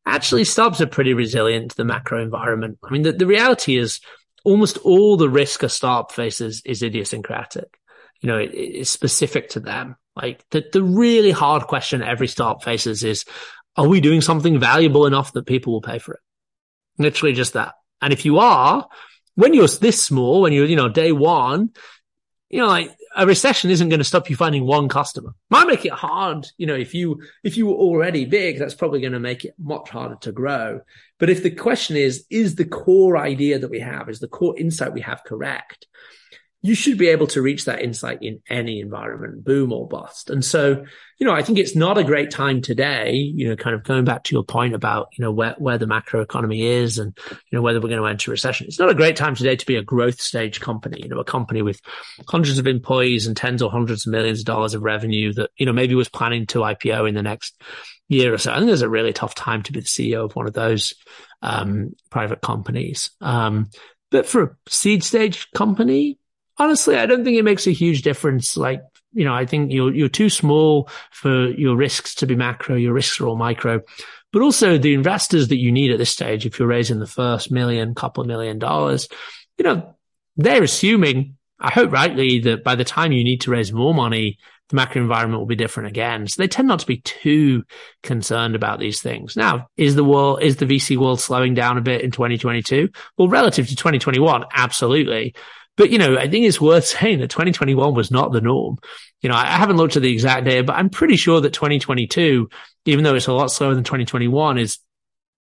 actually 0.07 0.45
startups 0.45 0.81
are 0.81 0.87
pretty 0.87 1.13
resilient 1.13 1.73
to 1.73 1.77
the 1.77 1.85
macro 1.85 2.23
environment. 2.23 2.79
I 2.83 2.91
mean, 2.91 3.03
the, 3.03 3.13
the 3.13 3.27
reality 3.27 3.77
is 3.77 4.01
almost 4.43 4.79
all 4.79 5.19
the 5.19 5.29
risk 5.29 5.63
a 5.63 5.69
startup 5.69 6.11
faces 6.11 6.63
is 6.65 6.83
idiosyncratic. 6.83 7.79
You 8.23 8.29
know, 8.29 8.39
it, 8.39 8.53
it's 8.55 8.91
specific 8.91 9.51
to 9.51 9.61
them. 9.61 9.97
Like 10.17 10.43
the, 10.53 10.65
the 10.73 10.83
really 10.83 11.33
hard 11.33 11.65
question 11.65 12.03
every 12.03 12.29
startup 12.29 12.65
faces 12.65 13.05
is, 13.05 13.27
are 13.77 13.87
we 13.87 14.01
doing 14.01 14.23
something 14.23 14.59
valuable 14.59 15.05
enough 15.05 15.35
that 15.35 15.47
people 15.47 15.75
will 15.75 15.83
pay 15.83 15.99
for 15.99 16.15
it? 16.15 16.21
Literally 17.01 17.33
just 17.33 17.55
that. 17.55 17.75
And 18.03 18.13
if 18.13 18.25
you 18.25 18.39
are, 18.39 18.87
when 19.35 19.55
you're 19.55 19.67
this 19.67 20.03
small, 20.03 20.43
when 20.43 20.53
you're, 20.53 20.67
you 20.67 20.77
know, 20.77 20.89
day 20.89 21.13
one, 21.13 21.71
you 22.51 22.61
know, 22.61 22.67
like 22.67 22.95
a 23.17 23.27
recession 23.27 23.71
isn't 23.71 23.89
going 23.89 24.01
to 24.01 24.05
stop 24.05 24.29
you 24.29 24.37
finding 24.37 24.67
one 24.67 24.89
customer. 24.89 25.35
Might 25.49 25.67
make 25.67 25.85
it 25.85 25.93
hard. 25.93 26.47
You 26.59 26.67
know, 26.67 26.75
if 26.75 26.95
you, 26.95 27.23
if 27.43 27.57
you 27.57 27.67
were 27.67 27.75
already 27.75 28.27
big, 28.27 28.59
that's 28.59 28.75
probably 28.75 29.01
going 29.01 29.15
to 29.15 29.21
make 29.21 29.45
it 29.45 29.55
much 29.59 29.89
harder 29.89 30.17
to 30.21 30.33
grow. 30.33 30.81
But 31.19 31.31
if 31.31 31.43
the 31.43 31.51
question 31.51 31.97
is, 31.97 32.27
is 32.29 32.55
the 32.55 32.67
core 32.67 33.17
idea 33.17 33.59
that 33.59 33.71
we 33.71 33.81
have, 33.81 34.09
is 34.09 34.21
the 34.21 34.29
core 34.29 34.59
insight 34.59 34.93
we 34.93 35.01
have 35.01 35.25
correct? 35.25 35.87
You 36.63 36.75
should 36.75 36.99
be 36.99 37.09
able 37.09 37.27
to 37.27 37.41
reach 37.41 37.65
that 37.65 37.81
insight 37.81 38.23
in 38.23 38.43
any 38.49 38.81
environment, 38.81 39.45
boom 39.45 39.73
or 39.73 39.89
bust. 39.89 40.29
And 40.29 40.45
so, 40.45 40.85
you 41.19 41.27
know, 41.27 41.33
I 41.33 41.43
think 41.43 41.59
it's 41.59 41.75
not 41.75 41.97
a 41.97 42.05
great 42.05 42.31
time 42.31 42.61
today, 42.61 43.13
you 43.13 43.49
know, 43.49 43.57
kind 43.57 43.75
of 43.75 43.83
going 43.83 44.05
back 44.05 44.25
to 44.25 44.35
your 44.35 44.45
point 44.45 44.75
about, 44.75 45.09
you 45.17 45.25
know, 45.25 45.33
where, 45.33 45.55
where 45.59 45.79
the 45.79 45.87
macro 45.87 46.21
economy 46.21 46.67
is 46.67 46.99
and, 46.99 47.17
you 47.31 47.57
know, 47.57 47.63
whether 47.63 47.81
we're 47.81 47.89
going 47.89 48.03
to 48.03 48.07
enter 48.07 48.31
recession. 48.31 48.67
It's 48.67 48.79
not 48.79 48.91
a 48.91 48.95
great 48.95 49.17
time 49.17 49.35
today 49.35 49.57
to 49.57 49.67
be 49.67 49.77
a 49.77 49.83
growth 49.83 50.21
stage 50.21 50.61
company, 50.61 51.01
you 51.03 51.09
know, 51.09 51.19
a 51.19 51.25
company 51.25 51.63
with 51.63 51.81
hundreds 52.29 52.59
of 52.59 52.67
employees 52.67 53.27
and 53.27 53.35
tens 53.35 53.63
or 53.63 53.71
hundreds 53.71 54.07
of 54.07 54.13
millions 54.13 54.41
of 54.41 54.45
dollars 54.45 54.75
of 54.75 54.83
revenue 54.83 55.33
that, 55.35 55.51
you 55.57 55.65
know, 55.65 55.73
maybe 55.73 55.95
was 55.95 56.11
planning 56.11 56.47
to 56.49 56.59
IPO 56.59 57.09
in 57.09 57.15
the 57.15 57.23
next 57.23 57.59
year 58.09 58.35
or 58.35 58.39
so. 58.39 58.53
I 58.53 58.57
think 58.57 58.67
there's 58.67 58.83
a 58.83 58.89
really 58.89 59.15
tough 59.15 59.35
time 59.35 59.63
to 59.63 59.73
be 59.73 59.81
the 59.81 59.87
CEO 59.87 60.27
of 60.27 60.37
one 60.37 60.47
of 60.47 60.53
those, 60.53 60.93
um, 61.41 61.95
private 62.11 62.43
companies. 62.43 63.13
Um, 63.23 63.71
but 64.11 64.27
for 64.27 64.43
a 64.43 64.57
seed 64.69 65.05
stage 65.05 65.51
company, 65.53 66.19
honestly, 66.61 66.97
I 66.97 67.07
don't 67.07 67.25
think 67.25 67.39
it 67.39 67.43
makes 67.43 67.67
a 67.67 67.73
huge 67.73 68.03
difference. 68.03 68.57
Like, 68.57 68.83
you 69.13 69.25
know, 69.25 69.35
I 69.35 69.47
think 69.47 69.73
you're, 69.73 69.93
you're 69.93 70.09
too 70.09 70.29
small 70.29 70.89
for 71.11 71.49
your 71.49 71.75
risks 71.75 72.15
to 72.17 72.27
be 72.27 72.37
macro. 72.37 72.77
Your 72.77 72.93
risks 72.93 73.19
are 73.21 73.27
all 73.27 73.37
micro, 73.37 73.81
but 74.33 74.43
also 74.43 74.79
the 74.79 74.95
investors 74.95 75.49
that 75.49 75.57
you 75.57 75.73
need 75.73 75.91
at 75.91 75.99
this 75.99 76.11
stage, 76.11 76.47
if 76.47 76.59
you're 76.59 76.69
raising 76.69 77.01
the 77.01 77.07
first 77.07 77.51
million, 77.51 77.95
couple 77.95 78.21
of 78.21 78.29
million 78.29 78.59
dollars, 78.59 79.09
you 79.59 79.65
know, 79.65 79.97
they're 80.37 80.63
assuming, 80.63 81.37
I 81.59 81.71
hope 81.71 81.91
rightly 81.91 82.41
that 82.41 82.63
by 82.63 82.77
the 82.77 82.85
time 82.85 83.13
you 83.13 83.25
need 83.25 83.41
to 83.43 83.51
raise 83.51 83.73
more 83.73 83.95
money, 83.95 84.39
the 84.69 84.77
macro 84.77 85.03
environment 85.03 85.41
will 85.41 85.47
be 85.47 85.57
different 85.57 85.89
again. 85.89 86.29
So 86.29 86.41
they 86.41 86.47
tend 86.47 86.69
not 86.69 86.79
to 86.81 86.87
be 86.87 86.99
too 86.99 87.65
concerned 88.05 88.55
about 88.55 88.79
these 88.79 89.03
things. 89.03 89.37
Now, 89.37 89.67
is 89.77 89.97
the 89.97 90.05
world, 90.05 90.43
is 90.43 90.57
the 90.57 90.67
VC 90.67 90.97
world 90.97 91.21
slowing 91.21 91.55
down 91.55 91.77
a 91.77 91.81
bit 91.81 92.03
in 92.03 92.13
2022? 92.13 92.89
Well, 93.19 93.29
relative 93.29 93.69
to 93.69 93.75
2021, 93.75 94.45
absolutely. 94.55 95.35
But, 95.81 95.89
you 95.89 95.97
know, 95.97 96.19
I 96.19 96.29
think 96.29 96.45
it's 96.45 96.61
worth 96.61 96.85
saying 96.85 97.21
that 97.21 97.31
2021 97.31 97.95
was 97.95 98.11
not 98.11 98.33
the 98.33 98.43
norm. 98.43 98.77
You 99.23 99.31
know, 99.31 99.35
I 99.35 99.47
haven't 99.47 99.79
looked 99.79 99.97
at 99.97 100.03
the 100.03 100.13
exact 100.13 100.45
data, 100.45 100.63
but 100.63 100.77
I'm 100.77 100.91
pretty 100.91 101.17
sure 101.17 101.41
that 101.41 101.55
2022, 101.55 102.51
even 102.85 103.03
though 103.03 103.15
it's 103.15 103.29
a 103.29 103.33
lot 103.33 103.47
slower 103.47 103.75
than 103.75 103.83
2021, 103.83 104.59
is 104.59 104.79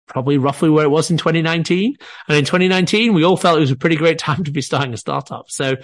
probably 0.07 0.37
roughly 0.37 0.69
where 0.69 0.85
it 0.85 0.91
was 0.91 1.11
in 1.11 1.17
2019. 1.17 1.97
And 2.29 2.37
in 2.37 2.45
2019, 2.45 3.15
we 3.15 3.25
all 3.25 3.39
felt 3.39 3.57
it 3.57 3.63
was 3.63 3.71
a 3.71 3.77
pretty 3.77 3.97
great 3.97 4.19
time 4.29 4.45
to 4.45 4.51
be 4.51 4.61
starting 4.61 4.93
a 4.93 4.99
startup. 4.99 5.47
So, 5.49 5.77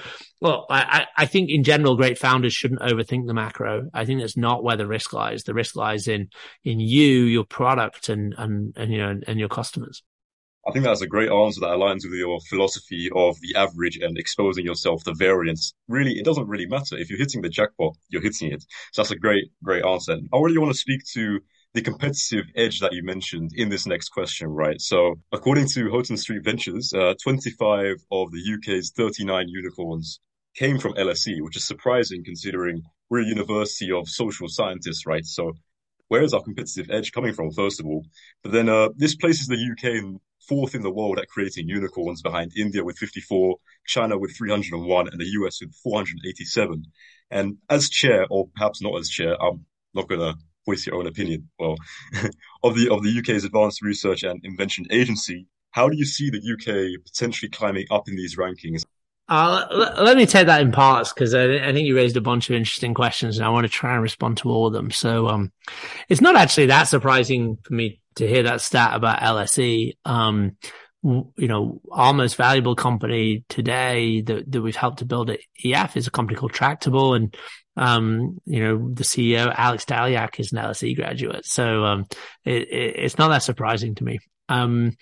well, 0.42 0.66
I, 0.68 1.06
I 1.16 1.24
think 1.24 1.48
in 1.48 1.64
general, 1.64 1.96
great 1.96 2.18
founders 2.18 2.52
shouldn't 2.52 2.82
overthink 2.82 3.26
the 3.26 3.32
macro. 3.32 3.88
I 3.94 4.04
think 4.04 4.20
that's 4.20 4.36
not 4.36 4.62
where 4.62 4.76
the 4.76 4.86
risk 4.86 5.14
lies. 5.14 5.44
The 5.44 5.54
risk 5.54 5.76
lies 5.76 6.08
in, 6.08 6.28
in 6.62 6.78
you, 6.78 7.22
your 7.22 7.44
product 7.44 8.10
and, 8.10 8.34
and, 8.36 8.74
and, 8.76 8.92
you 8.92 8.98
know, 8.98 9.18
and 9.26 9.40
your 9.40 9.48
customers. 9.48 10.02
I 10.66 10.70
think 10.70 10.84
that's 10.84 11.00
a 11.00 11.08
great 11.08 11.30
answer 11.30 11.60
that 11.60 11.70
aligns 11.70 12.04
with 12.04 12.12
your 12.12 12.38
philosophy 12.48 13.10
of 13.14 13.36
the 13.40 13.56
average 13.56 13.98
and 13.98 14.16
exposing 14.16 14.64
yourself 14.64 15.02
to 15.04 15.14
variance. 15.14 15.74
Really, 15.88 16.12
it 16.12 16.24
doesn't 16.24 16.46
really 16.46 16.66
matter. 16.66 16.96
If 16.96 17.10
you're 17.10 17.18
hitting 17.18 17.42
the 17.42 17.48
jackpot, 17.48 17.96
you're 18.10 18.22
hitting 18.22 18.52
it. 18.52 18.62
So 18.92 19.02
that's 19.02 19.10
a 19.10 19.16
great, 19.16 19.50
great 19.64 19.84
answer. 19.84 20.12
And 20.12 20.28
I 20.32 20.38
really 20.38 20.58
want 20.58 20.72
to 20.72 20.78
speak 20.78 21.00
to 21.14 21.40
the 21.74 21.82
competitive 21.82 22.44
edge 22.54 22.80
that 22.80 22.92
you 22.92 23.02
mentioned 23.02 23.50
in 23.54 23.70
this 23.70 23.86
next 23.86 24.10
question, 24.10 24.48
right? 24.48 24.80
So 24.80 25.16
according 25.32 25.66
to 25.68 25.90
Houghton 25.90 26.16
Street 26.16 26.44
Ventures, 26.44 26.92
uh, 26.92 27.14
25 27.22 27.96
of 28.12 28.30
the 28.30 28.54
UK's 28.54 28.92
39 28.96 29.48
unicorns 29.48 30.20
came 30.54 30.78
from 30.78 30.94
LSE, 30.94 31.40
which 31.40 31.56
is 31.56 31.66
surprising 31.66 32.22
considering 32.24 32.82
we're 33.08 33.22
a 33.22 33.26
university 33.26 33.90
of 33.90 34.08
social 34.08 34.48
scientists, 34.48 35.06
right? 35.06 35.24
So 35.24 35.52
where 36.08 36.22
is 36.22 36.34
our 36.34 36.42
competitive 36.42 36.90
edge 36.90 37.12
coming 37.12 37.32
from, 37.32 37.50
first 37.52 37.80
of 37.80 37.86
all? 37.86 38.04
But 38.42 38.52
then 38.52 38.68
uh, 38.68 38.90
this 38.96 39.16
places 39.16 39.46
the 39.46 39.56
UK 39.56 39.96
in 39.96 40.20
fourth 40.48 40.74
in 40.74 40.82
the 40.82 40.90
world 40.90 41.18
at 41.18 41.28
creating 41.28 41.68
unicorns 41.68 42.22
behind 42.22 42.52
India 42.56 42.84
with 42.84 42.98
54, 42.98 43.56
China 43.86 44.18
with 44.18 44.36
301, 44.36 45.08
and 45.08 45.20
the 45.20 45.26
US 45.26 45.60
with 45.60 45.74
487. 45.82 46.84
And 47.30 47.56
as 47.70 47.88
chair, 47.88 48.26
or 48.30 48.48
perhaps 48.54 48.82
not 48.82 48.98
as 48.98 49.08
chair, 49.08 49.40
I'm 49.42 49.64
not 49.94 50.08
going 50.08 50.20
to 50.20 50.34
voice 50.66 50.86
your 50.86 50.96
own 50.96 51.06
opinion. 51.06 51.48
Well, 51.58 51.76
of 52.62 52.74
the 52.74 52.92
of 52.92 53.02
the 53.02 53.18
UK's 53.18 53.44
Advanced 53.44 53.82
Research 53.82 54.22
and 54.22 54.40
Invention 54.44 54.86
Agency, 54.90 55.46
how 55.70 55.88
do 55.88 55.96
you 55.96 56.04
see 56.04 56.30
the 56.30 56.38
UK 56.38 57.02
potentially 57.04 57.48
climbing 57.50 57.86
up 57.90 58.08
in 58.08 58.16
these 58.16 58.36
rankings? 58.36 58.84
Uh, 59.28 59.66
let, 59.70 60.02
let, 60.02 60.16
me 60.16 60.26
take 60.26 60.46
that 60.46 60.60
in 60.60 60.72
parts 60.72 61.12
because 61.12 61.32
I, 61.32 61.44
I, 61.68 61.72
think 61.72 61.86
you 61.86 61.96
raised 61.96 62.16
a 62.16 62.20
bunch 62.20 62.50
of 62.50 62.56
interesting 62.56 62.92
questions 62.92 63.38
and 63.38 63.46
I 63.46 63.50
want 63.50 63.64
to 63.64 63.70
try 63.70 63.94
and 63.94 64.02
respond 64.02 64.36
to 64.38 64.50
all 64.50 64.66
of 64.66 64.74
them. 64.74 64.90
So, 64.90 65.28
um, 65.28 65.52
it's 66.08 66.20
not 66.20 66.36
actually 66.36 66.66
that 66.66 66.84
surprising 66.84 67.56
for 67.62 67.72
me 67.72 68.01
to 68.16 68.26
hear 68.26 68.44
that 68.44 68.60
stat 68.60 68.94
about 68.94 69.20
LSE. 69.20 69.92
Um, 70.04 70.56
you 71.02 71.48
know, 71.48 71.80
our 71.90 72.12
most 72.12 72.36
valuable 72.36 72.76
company 72.76 73.44
today 73.48 74.20
that, 74.22 74.50
that 74.50 74.62
we've 74.62 74.76
helped 74.76 75.00
to 75.00 75.04
build 75.04 75.30
at 75.30 75.40
EF 75.64 75.96
is 75.96 76.06
a 76.06 76.12
company 76.12 76.38
called 76.38 76.52
Tractable. 76.52 77.14
And, 77.14 77.36
um, 77.76 78.40
you 78.44 78.62
know, 78.62 78.90
the 78.92 79.02
CEO, 79.02 79.52
Alex 79.56 79.84
Dalyac 79.84 80.38
is 80.38 80.52
an 80.52 80.58
LSE 80.58 80.94
graduate. 80.94 81.44
So, 81.44 81.84
um, 81.84 82.06
it, 82.44 82.68
it, 82.68 82.96
it's 82.98 83.18
not 83.18 83.28
that 83.28 83.42
surprising 83.42 83.96
to 83.96 84.04
me. 84.04 84.20
Um, 84.48 84.96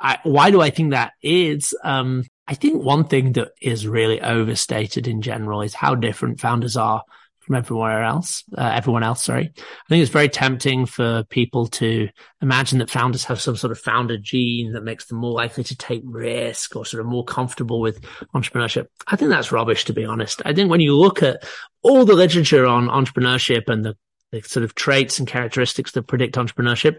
I, 0.00 0.18
why 0.22 0.50
do 0.50 0.60
I 0.60 0.70
think 0.70 0.92
that 0.92 1.12
is? 1.22 1.74
Um, 1.84 2.24
I 2.48 2.54
think 2.54 2.82
one 2.82 3.04
thing 3.04 3.32
that 3.32 3.52
is 3.60 3.86
really 3.86 4.20
overstated 4.20 5.06
in 5.06 5.22
general 5.22 5.62
is 5.62 5.74
how 5.74 5.94
different 5.94 6.40
founders 6.40 6.76
are 6.76 7.02
from 7.42 7.56
everywhere 7.56 8.02
else, 8.02 8.44
uh, 8.56 8.70
everyone 8.74 9.02
else, 9.02 9.24
sorry. 9.24 9.52
I 9.56 9.88
think 9.88 10.02
it's 10.02 10.12
very 10.12 10.28
tempting 10.28 10.86
for 10.86 11.24
people 11.24 11.66
to 11.68 12.08
imagine 12.40 12.78
that 12.78 12.90
founders 12.90 13.24
have 13.24 13.40
some 13.40 13.56
sort 13.56 13.72
of 13.72 13.80
founder 13.80 14.16
gene 14.16 14.72
that 14.72 14.84
makes 14.84 15.06
them 15.06 15.18
more 15.18 15.32
likely 15.32 15.64
to 15.64 15.76
take 15.76 16.02
risk 16.04 16.76
or 16.76 16.86
sort 16.86 17.00
of 17.00 17.06
more 17.06 17.24
comfortable 17.24 17.80
with 17.80 18.00
entrepreneurship. 18.34 18.86
I 19.06 19.16
think 19.16 19.30
that's 19.30 19.52
rubbish, 19.52 19.84
to 19.86 19.92
be 19.92 20.04
honest. 20.04 20.40
I 20.44 20.52
think 20.52 20.70
when 20.70 20.80
you 20.80 20.96
look 20.96 21.22
at 21.22 21.44
all 21.82 22.04
the 22.04 22.14
literature 22.14 22.64
on 22.64 22.88
entrepreneurship 22.88 23.68
and 23.68 23.84
the, 23.84 23.96
the 24.30 24.42
sort 24.42 24.64
of 24.64 24.74
traits 24.74 25.18
and 25.18 25.26
characteristics 25.26 25.92
that 25.92 26.06
predict 26.06 26.36
entrepreneurship, 26.36 26.98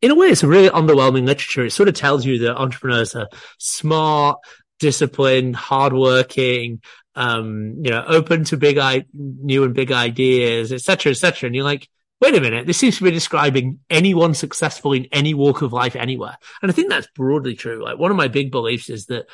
in 0.00 0.10
a 0.10 0.14
way, 0.14 0.28
it's 0.28 0.42
a 0.42 0.48
really 0.48 0.70
underwhelming 0.70 1.26
literature. 1.26 1.64
It 1.64 1.72
sort 1.72 1.88
of 1.88 1.94
tells 1.94 2.24
you 2.24 2.38
that 2.40 2.56
entrepreneurs 2.56 3.14
are 3.14 3.28
smart, 3.58 4.38
disciplined, 4.80 5.54
hardworking, 5.54 6.82
um, 7.14 7.76
you 7.82 7.90
know, 7.90 8.04
open 8.06 8.44
to 8.44 8.56
big, 8.56 8.78
I- 8.78 9.06
new 9.12 9.64
and 9.64 9.74
big 9.74 9.92
ideas, 9.92 10.72
etc., 10.72 11.12
etc. 11.12 11.46
And 11.46 11.54
you're 11.54 11.64
like, 11.64 11.88
wait 12.20 12.36
a 12.36 12.40
minute, 12.40 12.66
this 12.66 12.78
seems 12.78 12.96
to 12.98 13.04
be 13.04 13.10
describing 13.10 13.80
anyone 13.90 14.32
successful 14.32 14.92
in 14.92 15.06
any 15.10 15.34
walk 15.34 15.60
of 15.60 15.72
life 15.72 15.96
anywhere. 15.96 16.36
And 16.62 16.70
I 16.70 16.74
think 16.74 16.88
that's 16.88 17.08
broadly 17.16 17.54
true. 17.54 17.82
Like 17.82 17.98
one 17.98 18.12
of 18.12 18.16
my 18.16 18.28
big 18.28 18.52
beliefs 18.52 18.88
is 18.88 19.06
that 19.06 19.26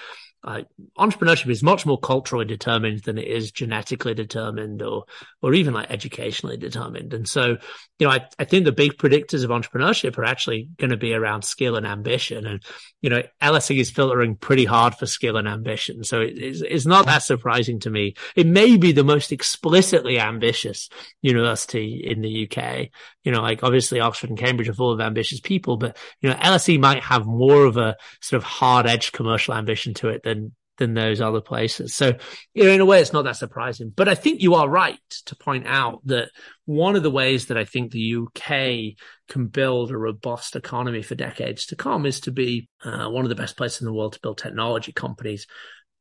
entrepreneurship 0.45 1.51
is 1.51 1.63
much 1.63 1.85
more 1.85 1.99
culturally 1.99 2.45
determined 2.45 3.03
than 3.03 3.19
it 3.19 3.27
is 3.27 3.51
genetically 3.51 4.15
determined 4.15 4.83
or 4.83 5.05
or 5.43 5.55
even 5.55 5.75
like 5.75 5.91
educationally 5.91 6.57
determined. 6.57 7.13
And 7.13 7.29
so, 7.29 7.57
you 7.99 8.07
know, 8.07 8.11
I, 8.11 8.27
I 8.39 8.45
think 8.45 8.65
the 8.65 8.73
big 8.73 8.93
predictors 8.93 9.45
of 9.45 9.51
entrepreneurship 9.51 10.17
are 10.19 10.25
actually 10.25 10.69
going 10.77 10.91
to 10.91 10.97
be 10.97 11.15
around 11.15 11.43
skill 11.43 11.77
and 11.77 11.87
ambition. 11.87 12.47
And, 12.47 12.63
you 13.03 13.11
know, 13.11 13.23
LSE 13.43 13.79
is 13.79 13.91
filtering 13.91 14.37
pretty 14.37 14.65
hard 14.65 14.95
for 14.95 15.07
skill 15.07 15.37
and 15.37 15.49
ambition. 15.49 16.05
So 16.05 16.21
it, 16.21 16.39
it's, 16.39 16.61
it's 16.61 16.87
not 16.87 17.07
that 17.07 17.23
surprising 17.23 17.81
to 17.81 17.91
me. 17.91 18.15
It 18.37 18.47
may 18.47 18.77
be 18.77 18.93
the 18.93 19.05
most 19.05 19.33
explicitly 19.33 20.19
ambitious 20.19 20.89
university 21.23 22.05
in 22.05 22.21
the 22.21 22.49
UK. 22.49 22.89
You 23.25 23.33
know, 23.33 23.43
like 23.43 23.63
obviously 23.63 24.01
Oxford 24.01 24.31
and 24.31 24.39
Cambridge 24.39 24.69
are 24.69 24.75
full 24.75 24.93
of 24.93 25.01
ambitious 25.01 25.41
people, 25.41 25.77
but, 25.77 25.97
you 26.21 26.31
know, 26.31 26.37
LSE 26.37 26.81
might 26.81 27.03
have 27.03 27.27
more 27.27 27.65
of 27.65 27.77
a 27.77 27.97
sort 28.21 28.43
of 28.43 28.45
hard 28.45 28.87
edged 28.87 29.13
commercial 29.13 29.55
ambition 29.55 29.95
to 29.95 30.09
it 30.09 30.23
than 30.29 30.53
than 30.79 30.95
those 30.95 31.21
other 31.21 31.41
places. 31.41 31.95
So, 31.95 32.13
you 32.55 32.65
know, 32.65 32.71
in 32.71 32.81
a 32.81 32.87
way, 32.87 33.01
it's 33.01 33.13
not 33.13 33.23
that 33.23 33.37
surprising. 33.37 33.93
But 33.95 34.09
I 34.09 34.15
think 34.15 34.41
you 34.41 34.55
are 34.55 34.69
right 34.69 34.99
to 35.27 35.37
point 35.37 35.67
out 35.67 36.01
that 36.07 36.31
one 36.65 36.97
of 36.97 37.03
the 37.03 37.11
ways 37.11 37.47
that 37.47 37.59
I 37.59 37.65
think 37.65 37.91
the 37.91 38.15
UK 38.17 38.97
can 39.29 39.49
build 39.49 39.91
a 39.91 39.99
robust 39.99 40.57
economy 40.57 41.03
for 41.03 41.15
decades 41.17 41.67
to 41.67 41.77
come 41.77 42.07
is 42.07 42.21
to 42.21 42.31
be 42.31 42.69
uh, 42.85 43.09
one 43.09 43.25
of 43.25 43.29
the 43.29 43.35
best 43.35 43.57
places 43.57 43.83
in 43.83 43.87
the 43.87 43.93
world 43.93 44.15
to 44.15 44.21
build 44.21 44.39
technology 44.39 44.93
companies. 44.93 45.47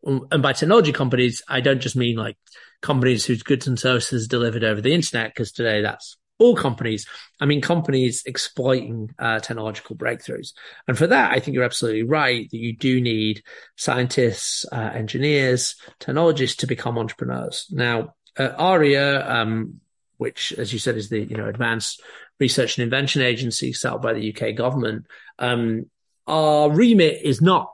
And 0.04 0.44
by 0.44 0.54
technology 0.54 0.94
companies, 0.94 1.42
I 1.48 1.60
don't 1.60 1.82
just 1.82 1.96
mean 1.96 2.16
like 2.16 2.38
companies 2.82 3.26
whose 3.26 3.44
goods 3.44 3.68
and 3.68 3.80
services 3.80 4.28
delivered 4.28 4.64
over 4.64 4.80
the 4.80 4.94
internet, 4.94 5.34
because 5.34 5.52
today 5.52 5.82
that's 5.82 6.18
all 6.40 6.56
companies. 6.56 7.08
I 7.40 7.46
mean, 7.46 7.62
companies 7.62 8.24
exploiting 8.26 9.14
uh, 9.18 9.40
technological 9.40 9.96
breakthroughs. 9.96 10.54
And 10.88 10.98
for 10.98 11.08
that, 11.08 11.32
I 11.32 11.40
think 11.40 11.56
you're 11.56 11.64
absolutely 11.64 12.04
right 12.04 12.50
that 12.50 12.58
you 12.58 12.76
do 12.76 13.02
need 13.02 13.44
scientists, 13.76 14.66
uh, 14.72 14.92
engineers, 14.94 15.76
technologists 16.00 16.58
to 16.58 16.68
become 16.68 16.98
entrepreneurs. 16.98 17.68
Now, 17.72 18.16
uh, 18.38 18.52
ARIA, 18.58 19.28
um, 19.28 19.82
which, 20.18 20.54
as 20.54 20.72
you 20.74 20.80
said, 20.80 20.96
is 20.96 21.10
the 21.10 21.24
you 21.24 21.38
know 21.38 21.48
advanced 21.48 22.02
research 22.40 22.78
and 22.78 22.84
invention 22.84 23.22
agency 23.22 23.74
set 23.74 23.94
up 23.94 24.02
by 24.02 24.14
the 24.14 24.34
UK 24.34 24.56
government, 24.56 25.06
um, 25.40 25.86
our 26.28 26.70
remit 26.70 27.22
is 27.24 27.42
not 27.42 27.74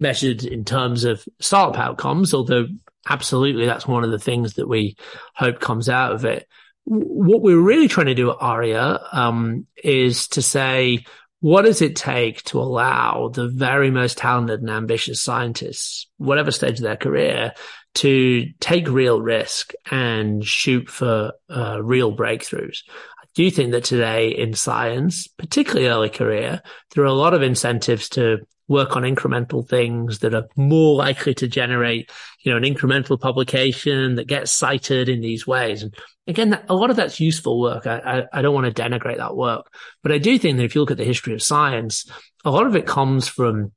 measured 0.00 0.44
in 0.44 0.64
terms 0.64 1.04
of 1.04 1.24
startup 1.40 1.78
outcomes, 1.78 2.34
although 2.34 2.66
absolutely 3.08 3.66
that's 3.66 3.86
one 3.86 4.04
of 4.04 4.10
the 4.10 4.18
things 4.18 4.54
that 4.54 4.68
we 4.68 4.96
hope 5.34 5.60
comes 5.60 5.88
out 5.88 6.12
of 6.12 6.24
it. 6.24 6.46
What 6.84 7.42
we're 7.42 7.60
really 7.60 7.88
trying 7.88 8.06
to 8.06 8.14
do 8.14 8.30
at 8.30 8.36
Aria 8.40 9.00
um, 9.12 9.66
is 9.82 10.28
to 10.28 10.42
say, 10.42 11.04
what 11.40 11.62
does 11.62 11.82
it 11.82 11.96
take 11.96 12.42
to 12.44 12.58
allow 12.58 13.28
the 13.28 13.48
very 13.48 13.90
most 13.90 14.16
talented 14.16 14.60
and 14.60 14.70
ambitious 14.70 15.20
scientists, 15.20 16.06
whatever 16.16 16.50
stage 16.50 16.78
of 16.78 16.84
their 16.84 16.96
career, 16.96 17.52
to 17.96 18.46
take 18.60 18.88
real 18.88 19.20
risk 19.20 19.72
and 19.90 20.44
shoot 20.44 20.88
for 20.88 21.32
uh, 21.50 21.82
real 21.82 22.16
breakthroughs? 22.16 22.78
I 23.22 23.26
do 23.34 23.50
think 23.50 23.72
that 23.72 23.84
today 23.84 24.30
in 24.30 24.54
science, 24.54 25.26
particularly 25.26 25.88
early 25.88 26.08
career, 26.08 26.62
there 26.94 27.04
are 27.04 27.08
a 27.08 27.12
lot 27.12 27.34
of 27.34 27.42
incentives 27.42 28.08
to 28.10 28.38
work 28.68 28.96
on 28.96 29.02
incremental 29.02 29.66
things 29.68 30.20
that 30.20 30.34
are 30.34 30.48
more 30.56 30.96
likely 30.96 31.34
to 31.34 31.46
generate, 31.46 32.10
you 32.40 32.50
know, 32.50 32.56
an 32.56 32.62
incremental 32.62 33.20
publication 33.20 34.14
that 34.14 34.26
gets 34.26 34.52
cited 34.52 35.08
in 35.08 35.20
these 35.20 35.46
ways. 35.46 35.82
And 35.82 35.94
again, 36.26 36.58
a 36.68 36.74
lot 36.74 36.90
of 36.90 36.96
that's 36.96 37.20
useful 37.20 37.60
work. 37.60 37.86
I, 37.86 37.98
I, 37.98 38.38
I, 38.38 38.42
don't 38.42 38.54
want 38.54 38.74
to 38.74 38.82
denigrate 38.82 39.18
that 39.18 39.36
work, 39.36 39.66
but 40.02 40.12
I 40.12 40.18
do 40.18 40.38
think 40.38 40.56
that 40.56 40.64
if 40.64 40.74
you 40.74 40.80
look 40.80 40.90
at 40.90 40.96
the 40.96 41.04
history 41.04 41.34
of 41.34 41.42
science, 41.42 42.10
a 42.44 42.50
lot 42.50 42.66
of 42.66 42.74
it 42.74 42.86
comes 42.86 43.28
from, 43.28 43.72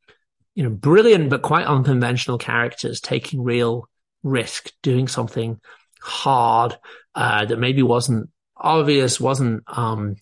you 0.55 0.63
know, 0.63 0.69
brilliant 0.69 1.29
but 1.29 1.41
quite 1.41 1.65
unconventional 1.65 2.37
characters 2.37 3.01
taking 3.01 3.43
real 3.43 3.89
risk, 4.23 4.71
doing 4.81 5.07
something 5.07 5.59
hard 6.01 6.77
uh, 7.13 7.43
that 7.45 7.59
maybe 7.59 7.83
wasn't 7.83 8.29
obvious, 8.55 9.19
wasn't 9.19 9.63
um, 9.67 10.15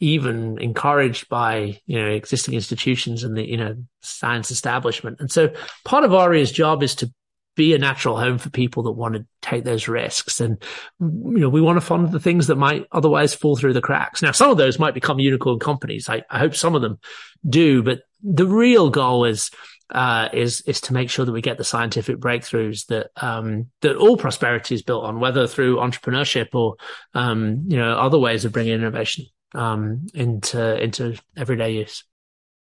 even 0.00 0.58
encouraged 0.58 1.28
by 1.28 1.78
you 1.86 2.00
know 2.00 2.08
existing 2.08 2.54
institutions 2.54 3.22
and 3.22 3.36
the 3.36 3.46
you 3.46 3.56
know 3.56 3.76
science 4.02 4.50
establishment. 4.50 5.20
And 5.20 5.30
so 5.30 5.52
part 5.84 6.04
of 6.04 6.12
Aria's 6.14 6.50
job 6.50 6.82
is 6.82 6.94
to 6.96 7.12
be 7.56 7.74
a 7.74 7.78
natural 7.78 8.16
home 8.16 8.38
for 8.38 8.48
people 8.48 8.84
that 8.84 8.92
want 8.92 9.14
to 9.14 9.26
take 9.42 9.64
those 9.64 9.88
risks. 9.88 10.40
And, 10.40 10.62
you 10.98 11.40
know, 11.40 11.48
we 11.48 11.60
want 11.60 11.76
to 11.76 11.84
fund 11.84 12.10
the 12.10 12.20
things 12.20 12.46
that 12.46 12.56
might 12.56 12.86
otherwise 12.92 13.34
fall 13.34 13.56
through 13.56 13.74
the 13.74 13.82
cracks. 13.82 14.22
Now, 14.22 14.32
some 14.32 14.50
of 14.50 14.56
those 14.56 14.78
might 14.78 14.94
become 14.94 15.18
unicorn 15.18 15.58
companies. 15.58 16.08
I, 16.08 16.22
I 16.30 16.38
hope 16.38 16.54
some 16.54 16.74
of 16.74 16.80
them 16.80 16.98
do, 17.46 17.82
but 17.82 18.02
the 18.22 18.46
real 18.46 18.88
goal 18.88 19.24
is, 19.24 19.50
uh, 19.90 20.28
is, 20.32 20.60
is 20.62 20.80
to 20.82 20.94
make 20.94 21.10
sure 21.10 21.24
that 21.24 21.32
we 21.32 21.42
get 21.42 21.58
the 21.58 21.64
scientific 21.64 22.16
breakthroughs 22.18 22.86
that, 22.86 23.10
um, 23.16 23.66
that 23.82 23.96
all 23.96 24.16
prosperity 24.16 24.74
is 24.74 24.82
built 24.82 25.04
on, 25.04 25.20
whether 25.20 25.46
through 25.46 25.76
entrepreneurship 25.76 26.54
or, 26.54 26.76
um, 27.14 27.64
you 27.66 27.76
know, 27.76 27.92
other 27.92 28.18
ways 28.18 28.44
of 28.44 28.52
bringing 28.52 28.74
innovation 28.74 29.26
um, 29.54 30.06
into 30.14 30.82
into 30.82 31.18
everyday 31.36 31.72
use. 31.72 32.04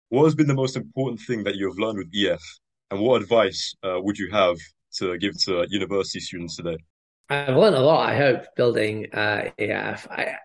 What 0.10 0.26
has 0.26 0.36
been 0.36 0.48
the 0.48 0.54
most 0.54 0.76
important 0.76 1.20
thing 1.22 1.44
that 1.44 1.56
you 1.56 1.68
have 1.68 1.78
learned 1.78 1.98
with 1.98 2.12
EF, 2.14 2.42
and 2.92 3.00
what 3.00 3.22
advice 3.22 3.76
uh, 3.84 3.98
would 4.00 4.18
you 4.18 4.30
have 4.32 4.58
to 4.98 5.18
give 5.18 5.38
to 5.44 5.66
university 5.70 6.20
students 6.20 6.56
today? 6.56 6.78
I've 7.30 7.58
learned 7.58 7.76
a 7.76 7.82
lot. 7.82 8.08
I 8.08 8.16
hope 8.16 8.46
building 8.56 9.08
uh, 9.14 9.50
EF. 9.58 10.08
I, 10.12 10.36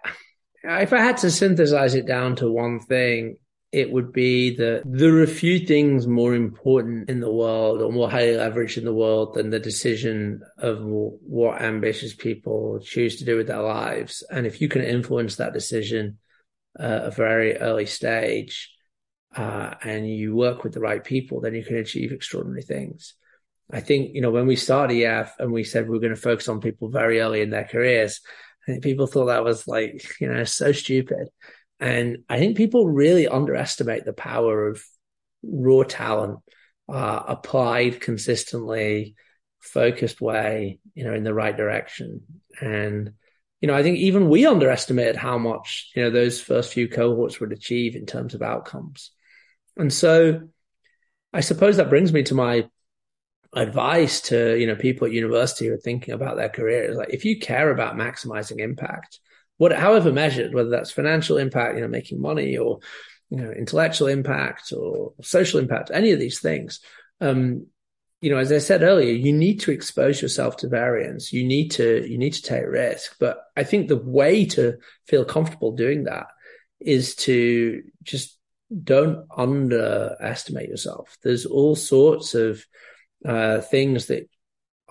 if 0.64 0.92
I 0.92 1.00
had 1.00 1.18
to 1.18 1.30
synthesize 1.30 1.94
it 1.94 2.06
down 2.06 2.36
to 2.36 2.50
one 2.50 2.80
thing, 2.80 3.36
it 3.72 3.92
would 3.92 4.12
be 4.12 4.56
that 4.56 4.82
there 4.84 5.14
are 5.14 5.22
a 5.22 5.28
few 5.28 5.60
things 5.60 6.06
more 6.06 6.34
important 6.34 7.08
in 7.08 7.20
the 7.20 7.32
world 7.32 7.80
or 7.80 7.92
more 7.92 8.10
highly 8.10 8.32
leveraged 8.32 8.78
in 8.78 8.84
the 8.84 8.94
world 8.94 9.34
than 9.34 9.50
the 9.50 9.60
decision 9.60 10.42
of 10.58 10.80
what 10.82 11.62
ambitious 11.62 12.14
people 12.14 12.80
choose 12.80 13.16
to 13.16 13.24
do 13.24 13.36
with 13.36 13.46
their 13.46 13.62
lives. 13.62 14.24
And 14.30 14.44
if 14.46 14.60
you 14.60 14.68
can 14.68 14.82
influence 14.82 15.36
that 15.36 15.52
decision, 15.52 16.18
uh, 16.78 17.00
a 17.04 17.10
very 17.10 17.56
early 17.56 17.86
stage 17.86 18.70
uh, 19.36 19.74
and 19.82 20.08
you 20.08 20.34
work 20.34 20.64
with 20.64 20.72
the 20.72 20.80
right 20.80 21.02
people, 21.02 21.40
then 21.40 21.54
you 21.54 21.64
can 21.64 21.76
achieve 21.76 22.12
extraordinary 22.12 22.62
things. 22.62 23.14
I 23.72 23.80
think, 23.80 24.14
you 24.14 24.20
know, 24.20 24.30
when 24.30 24.46
we 24.46 24.56
started 24.56 25.00
EF 25.00 25.34
and 25.38 25.52
we 25.52 25.62
said 25.62 25.88
we 25.88 25.96
are 25.96 26.00
going 26.00 26.14
to 26.14 26.20
focus 26.20 26.48
on 26.48 26.60
people 26.60 26.88
very 26.88 27.20
early 27.20 27.40
in 27.40 27.50
their 27.50 27.64
careers, 27.64 28.20
I 28.66 28.72
think 28.72 28.82
people 28.82 29.06
thought 29.06 29.26
that 29.26 29.44
was 29.44 29.68
like, 29.68 30.04
you 30.20 30.28
know, 30.28 30.44
so 30.44 30.72
stupid. 30.72 31.28
And 31.78 32.18
I 32.28 32.38
think 32.38 32.56
people 32.56 32.88
really 32.88 33.28
underestimate 33.28 34.04
the 34.04 34.12
power 34.12 34.68
of 34.68 34.82
raw 35.42 35.82
talent 35.84 36.40
uh, 36.88 37.22
applied 37.28 38.00
consistently, 38.00 39.14
focused 39.60 40.20
way, 40.20 40.80
you 40.94 41.04
know, 41.04 41.14
in 41.14 41.24
the 41.24 41.34
right 41.34 41.56
direction. 41.56 42.22
And 42.60 43.12
you 43.60 43.66
know, 43.66 43.74
I 43.74 43.82
think 43.82 43.98
even 43.98 44.28
we 44.28 44.46
underestimated 44.46 45.16
how 45.16 45.36
much, 45.38 45.90
you 45.94 46.02
know, 46.02 46.10
those 46.10 46.40
first 46.40 46.72
few 46.72 46.88
cohorts 46.88 47.40
would 47.40 47.52
achieve 47.52 47.94
in 47.94 48.06
terms 48.06 48.34
of 48.34 48.42
outcomes. 48.42 49.10
And 49.76 49.92
so 49.92 50.48
I 51.32 51.40
suppose 51.40 51.76
that 51.76 51.90
brings 51.90 52.12
me 52.12 52.22
to 52.24 52.34
my 52.34 52.68
advice 53.54 54.22
to, 54.22 54.56
you 54.56 54.66
know, 54.66 54.76
people 54.76 55.06
at 55.06 55.12
university 55.12 55.66
who 55.66 55.74
are 55.74 55.78
thinking 55.78 56.14
about 56.14 56.36
their 56.36 56.48
careers. 56.48 56.96
Like 56.96 57.10
if 57.10 57.24
you 57.24 57.38
care 57.38 57.70
about 57.70 57.96
maximizing 57.96 58.60
impact, 58.60 59.20
what, 59.58 59.72
however 59.72 60.10
measured, 60.10 60.54
whether 60.54 60.70
that's 60.70 60.90
financial 60.90 61.36
impact, 61.36 61.74
you 61.74 61.82
know, 61.82 61.88
making 61.88 62.20
money 62.20 62.56
or, 62.56 62.78
you 63.28 63.36
know, 63.36 63.50
intellectual 63.50 64.08
impact 64.08 64.72
or 64.72 65.12
social 65.20 65.60
impact, 65.60 65.90
any 65.92 66.12
of 66.12 66.18
these 66.18 66.40
things, 66.40 66.80
um, 67.20 67.66
you 68.20 68.30
know, 68.30 68.36
as 68.36 68.52
I 68.52 68.58
said 68.58 68.82
earlier, 68.82 69.12
you 69.12 69.32
need 69.32 69.60
to 69.60 69.70
expose 69.70 70.20
yourself 70.20 70.58
to 70.58 70.68
variance. 70.68 71.32
You 71.32 71.44
need 71.44 71.70
to, 71.72 72.06
you 72.06 72.18
need 72.18 72.34
to 72.34 72.42
take 72.42 72.66
risk. 72.66 73.16
But 73.18 73.42
I 73.56 73.64
think 73.64 73.88
the 73.88 73.96
way 73.96 74.44
to 74.46 74.76
feel 75.06 75.24
comfortable 75.24 75.72
doing 75.72 76.04
that 76.04 76.26
is 76.80 77.14
to 77.14 77.82
just 78.02 78.38
don't 78.84 79.26
underestimate 79.34 80.68
yourself. 80.68 81.16
There's 81.22 81.46
all 81.46 81.74
sorts 81.74 82.34
of 82.34 82.64
uh, 83.24 83.60
things 83.60 84.06
that 84.06 84.28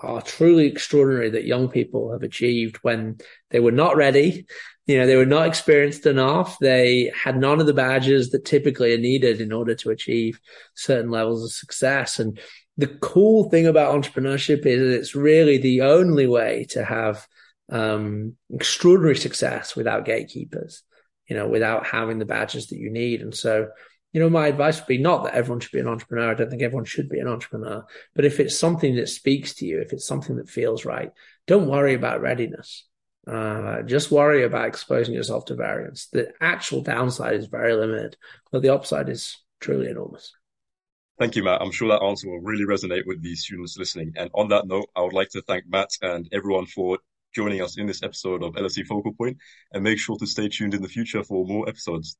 are 0.02 0.22
truly 0.22 0.66
extraordinary 0.66 1.30
that 1.32 1.46
young 1.46 1.70
people 1.70 2.12
have 2.12 2.24
achieved 2.24 2.78
when 2.78 3.18
they 3.52 3.60
were 3.60 3.72
not 3.72 3.96
ready. 3.96 4.46
You 4.88 4.98
know, 4.98 5.06
they 5.06 5.18
were 5.18 5.26
not 5.26 5.48
experienced 5.48 6.06
enough. 6.06 6.58
They 6.60 7.12
had 7.16 7.38
none 7.38 7.60
of 7.60 7.68
the 7.68 7.74
badges 7.74 8.32
that 8.32 8.46
typically 8.46 8.94
are 8.94 9.00
needed 9.00 9.40
in 9.40 9.52
order 9.52 9.76
to 9.76 9.92
achieve 9.92 10.40
certain 10.74 11.12
levels 11.12 11.44
of 11.44 11.52
success. 11.52 12.20
And 12.20 12.40
the 12.80 12.88
cool 12.88 13.50
thing 13.50 13.68
about 13.68 13.94
entrepreneurship 13.94 14.66
is 14.66 14.80
that 14.80 14.98
it's 14.98 15.14
really 15.14 15.58
the 15.58 15.82
only 15.82 16.28
way 16.28 16.66
to 16.70 16.82
have 16.82 17.28
um, 17.70 18.38
extraordinary 18.54 19.18
success 19.18 19.76
without 19.76 20.06
gatekeepers, 20.06 20.84
you 21.28 21.36
know, 21.36 21.46
without 21.46 21.86
having 21.86 22.20
the 22.20 22.26
badges 22.26 22.68
that 22.68 22.78
you 22.78 22.90
need. 22.90 23.22
And 23.22 23.36
so, 23.36 23.68
you 24.14 24.22
know, 24.22 24.30
my 24.30 24.48
advice 24.48 24.80
would 24.80 24.88
be 24.88 24.98
not 24.98 25.26
that 25.26 25.34
everyone 25.34 25.60
should 25.60 25.74
be 25.74 25.82
an 25.82 25.90
entrepreneur. 25.90 26.32
I 26.32 26.36
don't 26.36 26.50
think 26.50 26.62
everyone 26.62 26.86
should 26.86 27.10
be 27.10 27.20
an 27.20 27.28
entrepreneur, 27.28 27.86
but 28.16 28.24
if 28.24 28.40
it's 28.40 28.58
something 28.58 28.96
that 28.96 29.10
speaks 29.10 29.56
to 29.56 29.66
you, 29.66 29.82
if 29.82 29.92
it's 29.92 30.08
something 30.08 30.38
that 30.38 30.50
feels 30.50 30.86
right, 30.86 31.12
don't 31.48 31.68
worry 31.68 31.96
about 31.96 32.22
readiness. 32.22 32.86
Uh, 33.28 33.82
just 33.82 34.10
worry 34.10 34.44
about 34.44 34.70
exposing 34.70 35.14
yourself 35.14 35.44
to 35.46 35.56
variance. 35.56 36.08
The 36.14 36.32
actual 36.40 36.82
downside 36.82 37.36
is 37.36 37.48
very 37.48 37.74
limited, 37.74 38.16
but 38.54 38.62
the 38.62 38.74
upside 38.74 39.10
is 39.10 39.38
truly 39.60 39.90
enormous. 39.90 40.32
Thank 41.20 41.36
you, 41.36 41.44
Matt. 41.44 41.62
I'm 41.62 41.72
sure 41.72 41.90
that 41.90 42.02
answer 42.02 42.30
will 42.30 42.40
really 42.40 42.64
resonate 42.64 43.06
with 43.06 43.22
the 43.22 43.36
students 43.36 43.78
listening. 43.78 44.14
And 44.16 44.30
on 44.34 44.48
that 44.50 44.66
note, 44.68 44.90
I 44.96 45.02
would 45.02 45.14
like 45.14 45.30
to 45.32 45.42
thank 45.42 45.68
Matt 45.68 45.90
and 46.02 46.28
everyone 46.32 46.66
for 46.66 46.98
joining 47.36 47.62
us 47.62 47.78
in 47.78 47.88
this 47.88 48.02
episode 48.02 48.42
of 48.42 48.54
LSE 48.56 48.86
Focal 48.88 49.14
Point 49.14 49.38
and 49.74 49.84
make 49.84 50.00
sure 50.00 50.18
to 50.18 50.26
stay 50.26 50.48
tuned 50.48 50.74
in 50.74 50.82
the 50.82 50.88
future 50.88 51.24
for 51.24 51.46
more 51.46 51.68
episodes. 51.68 52.16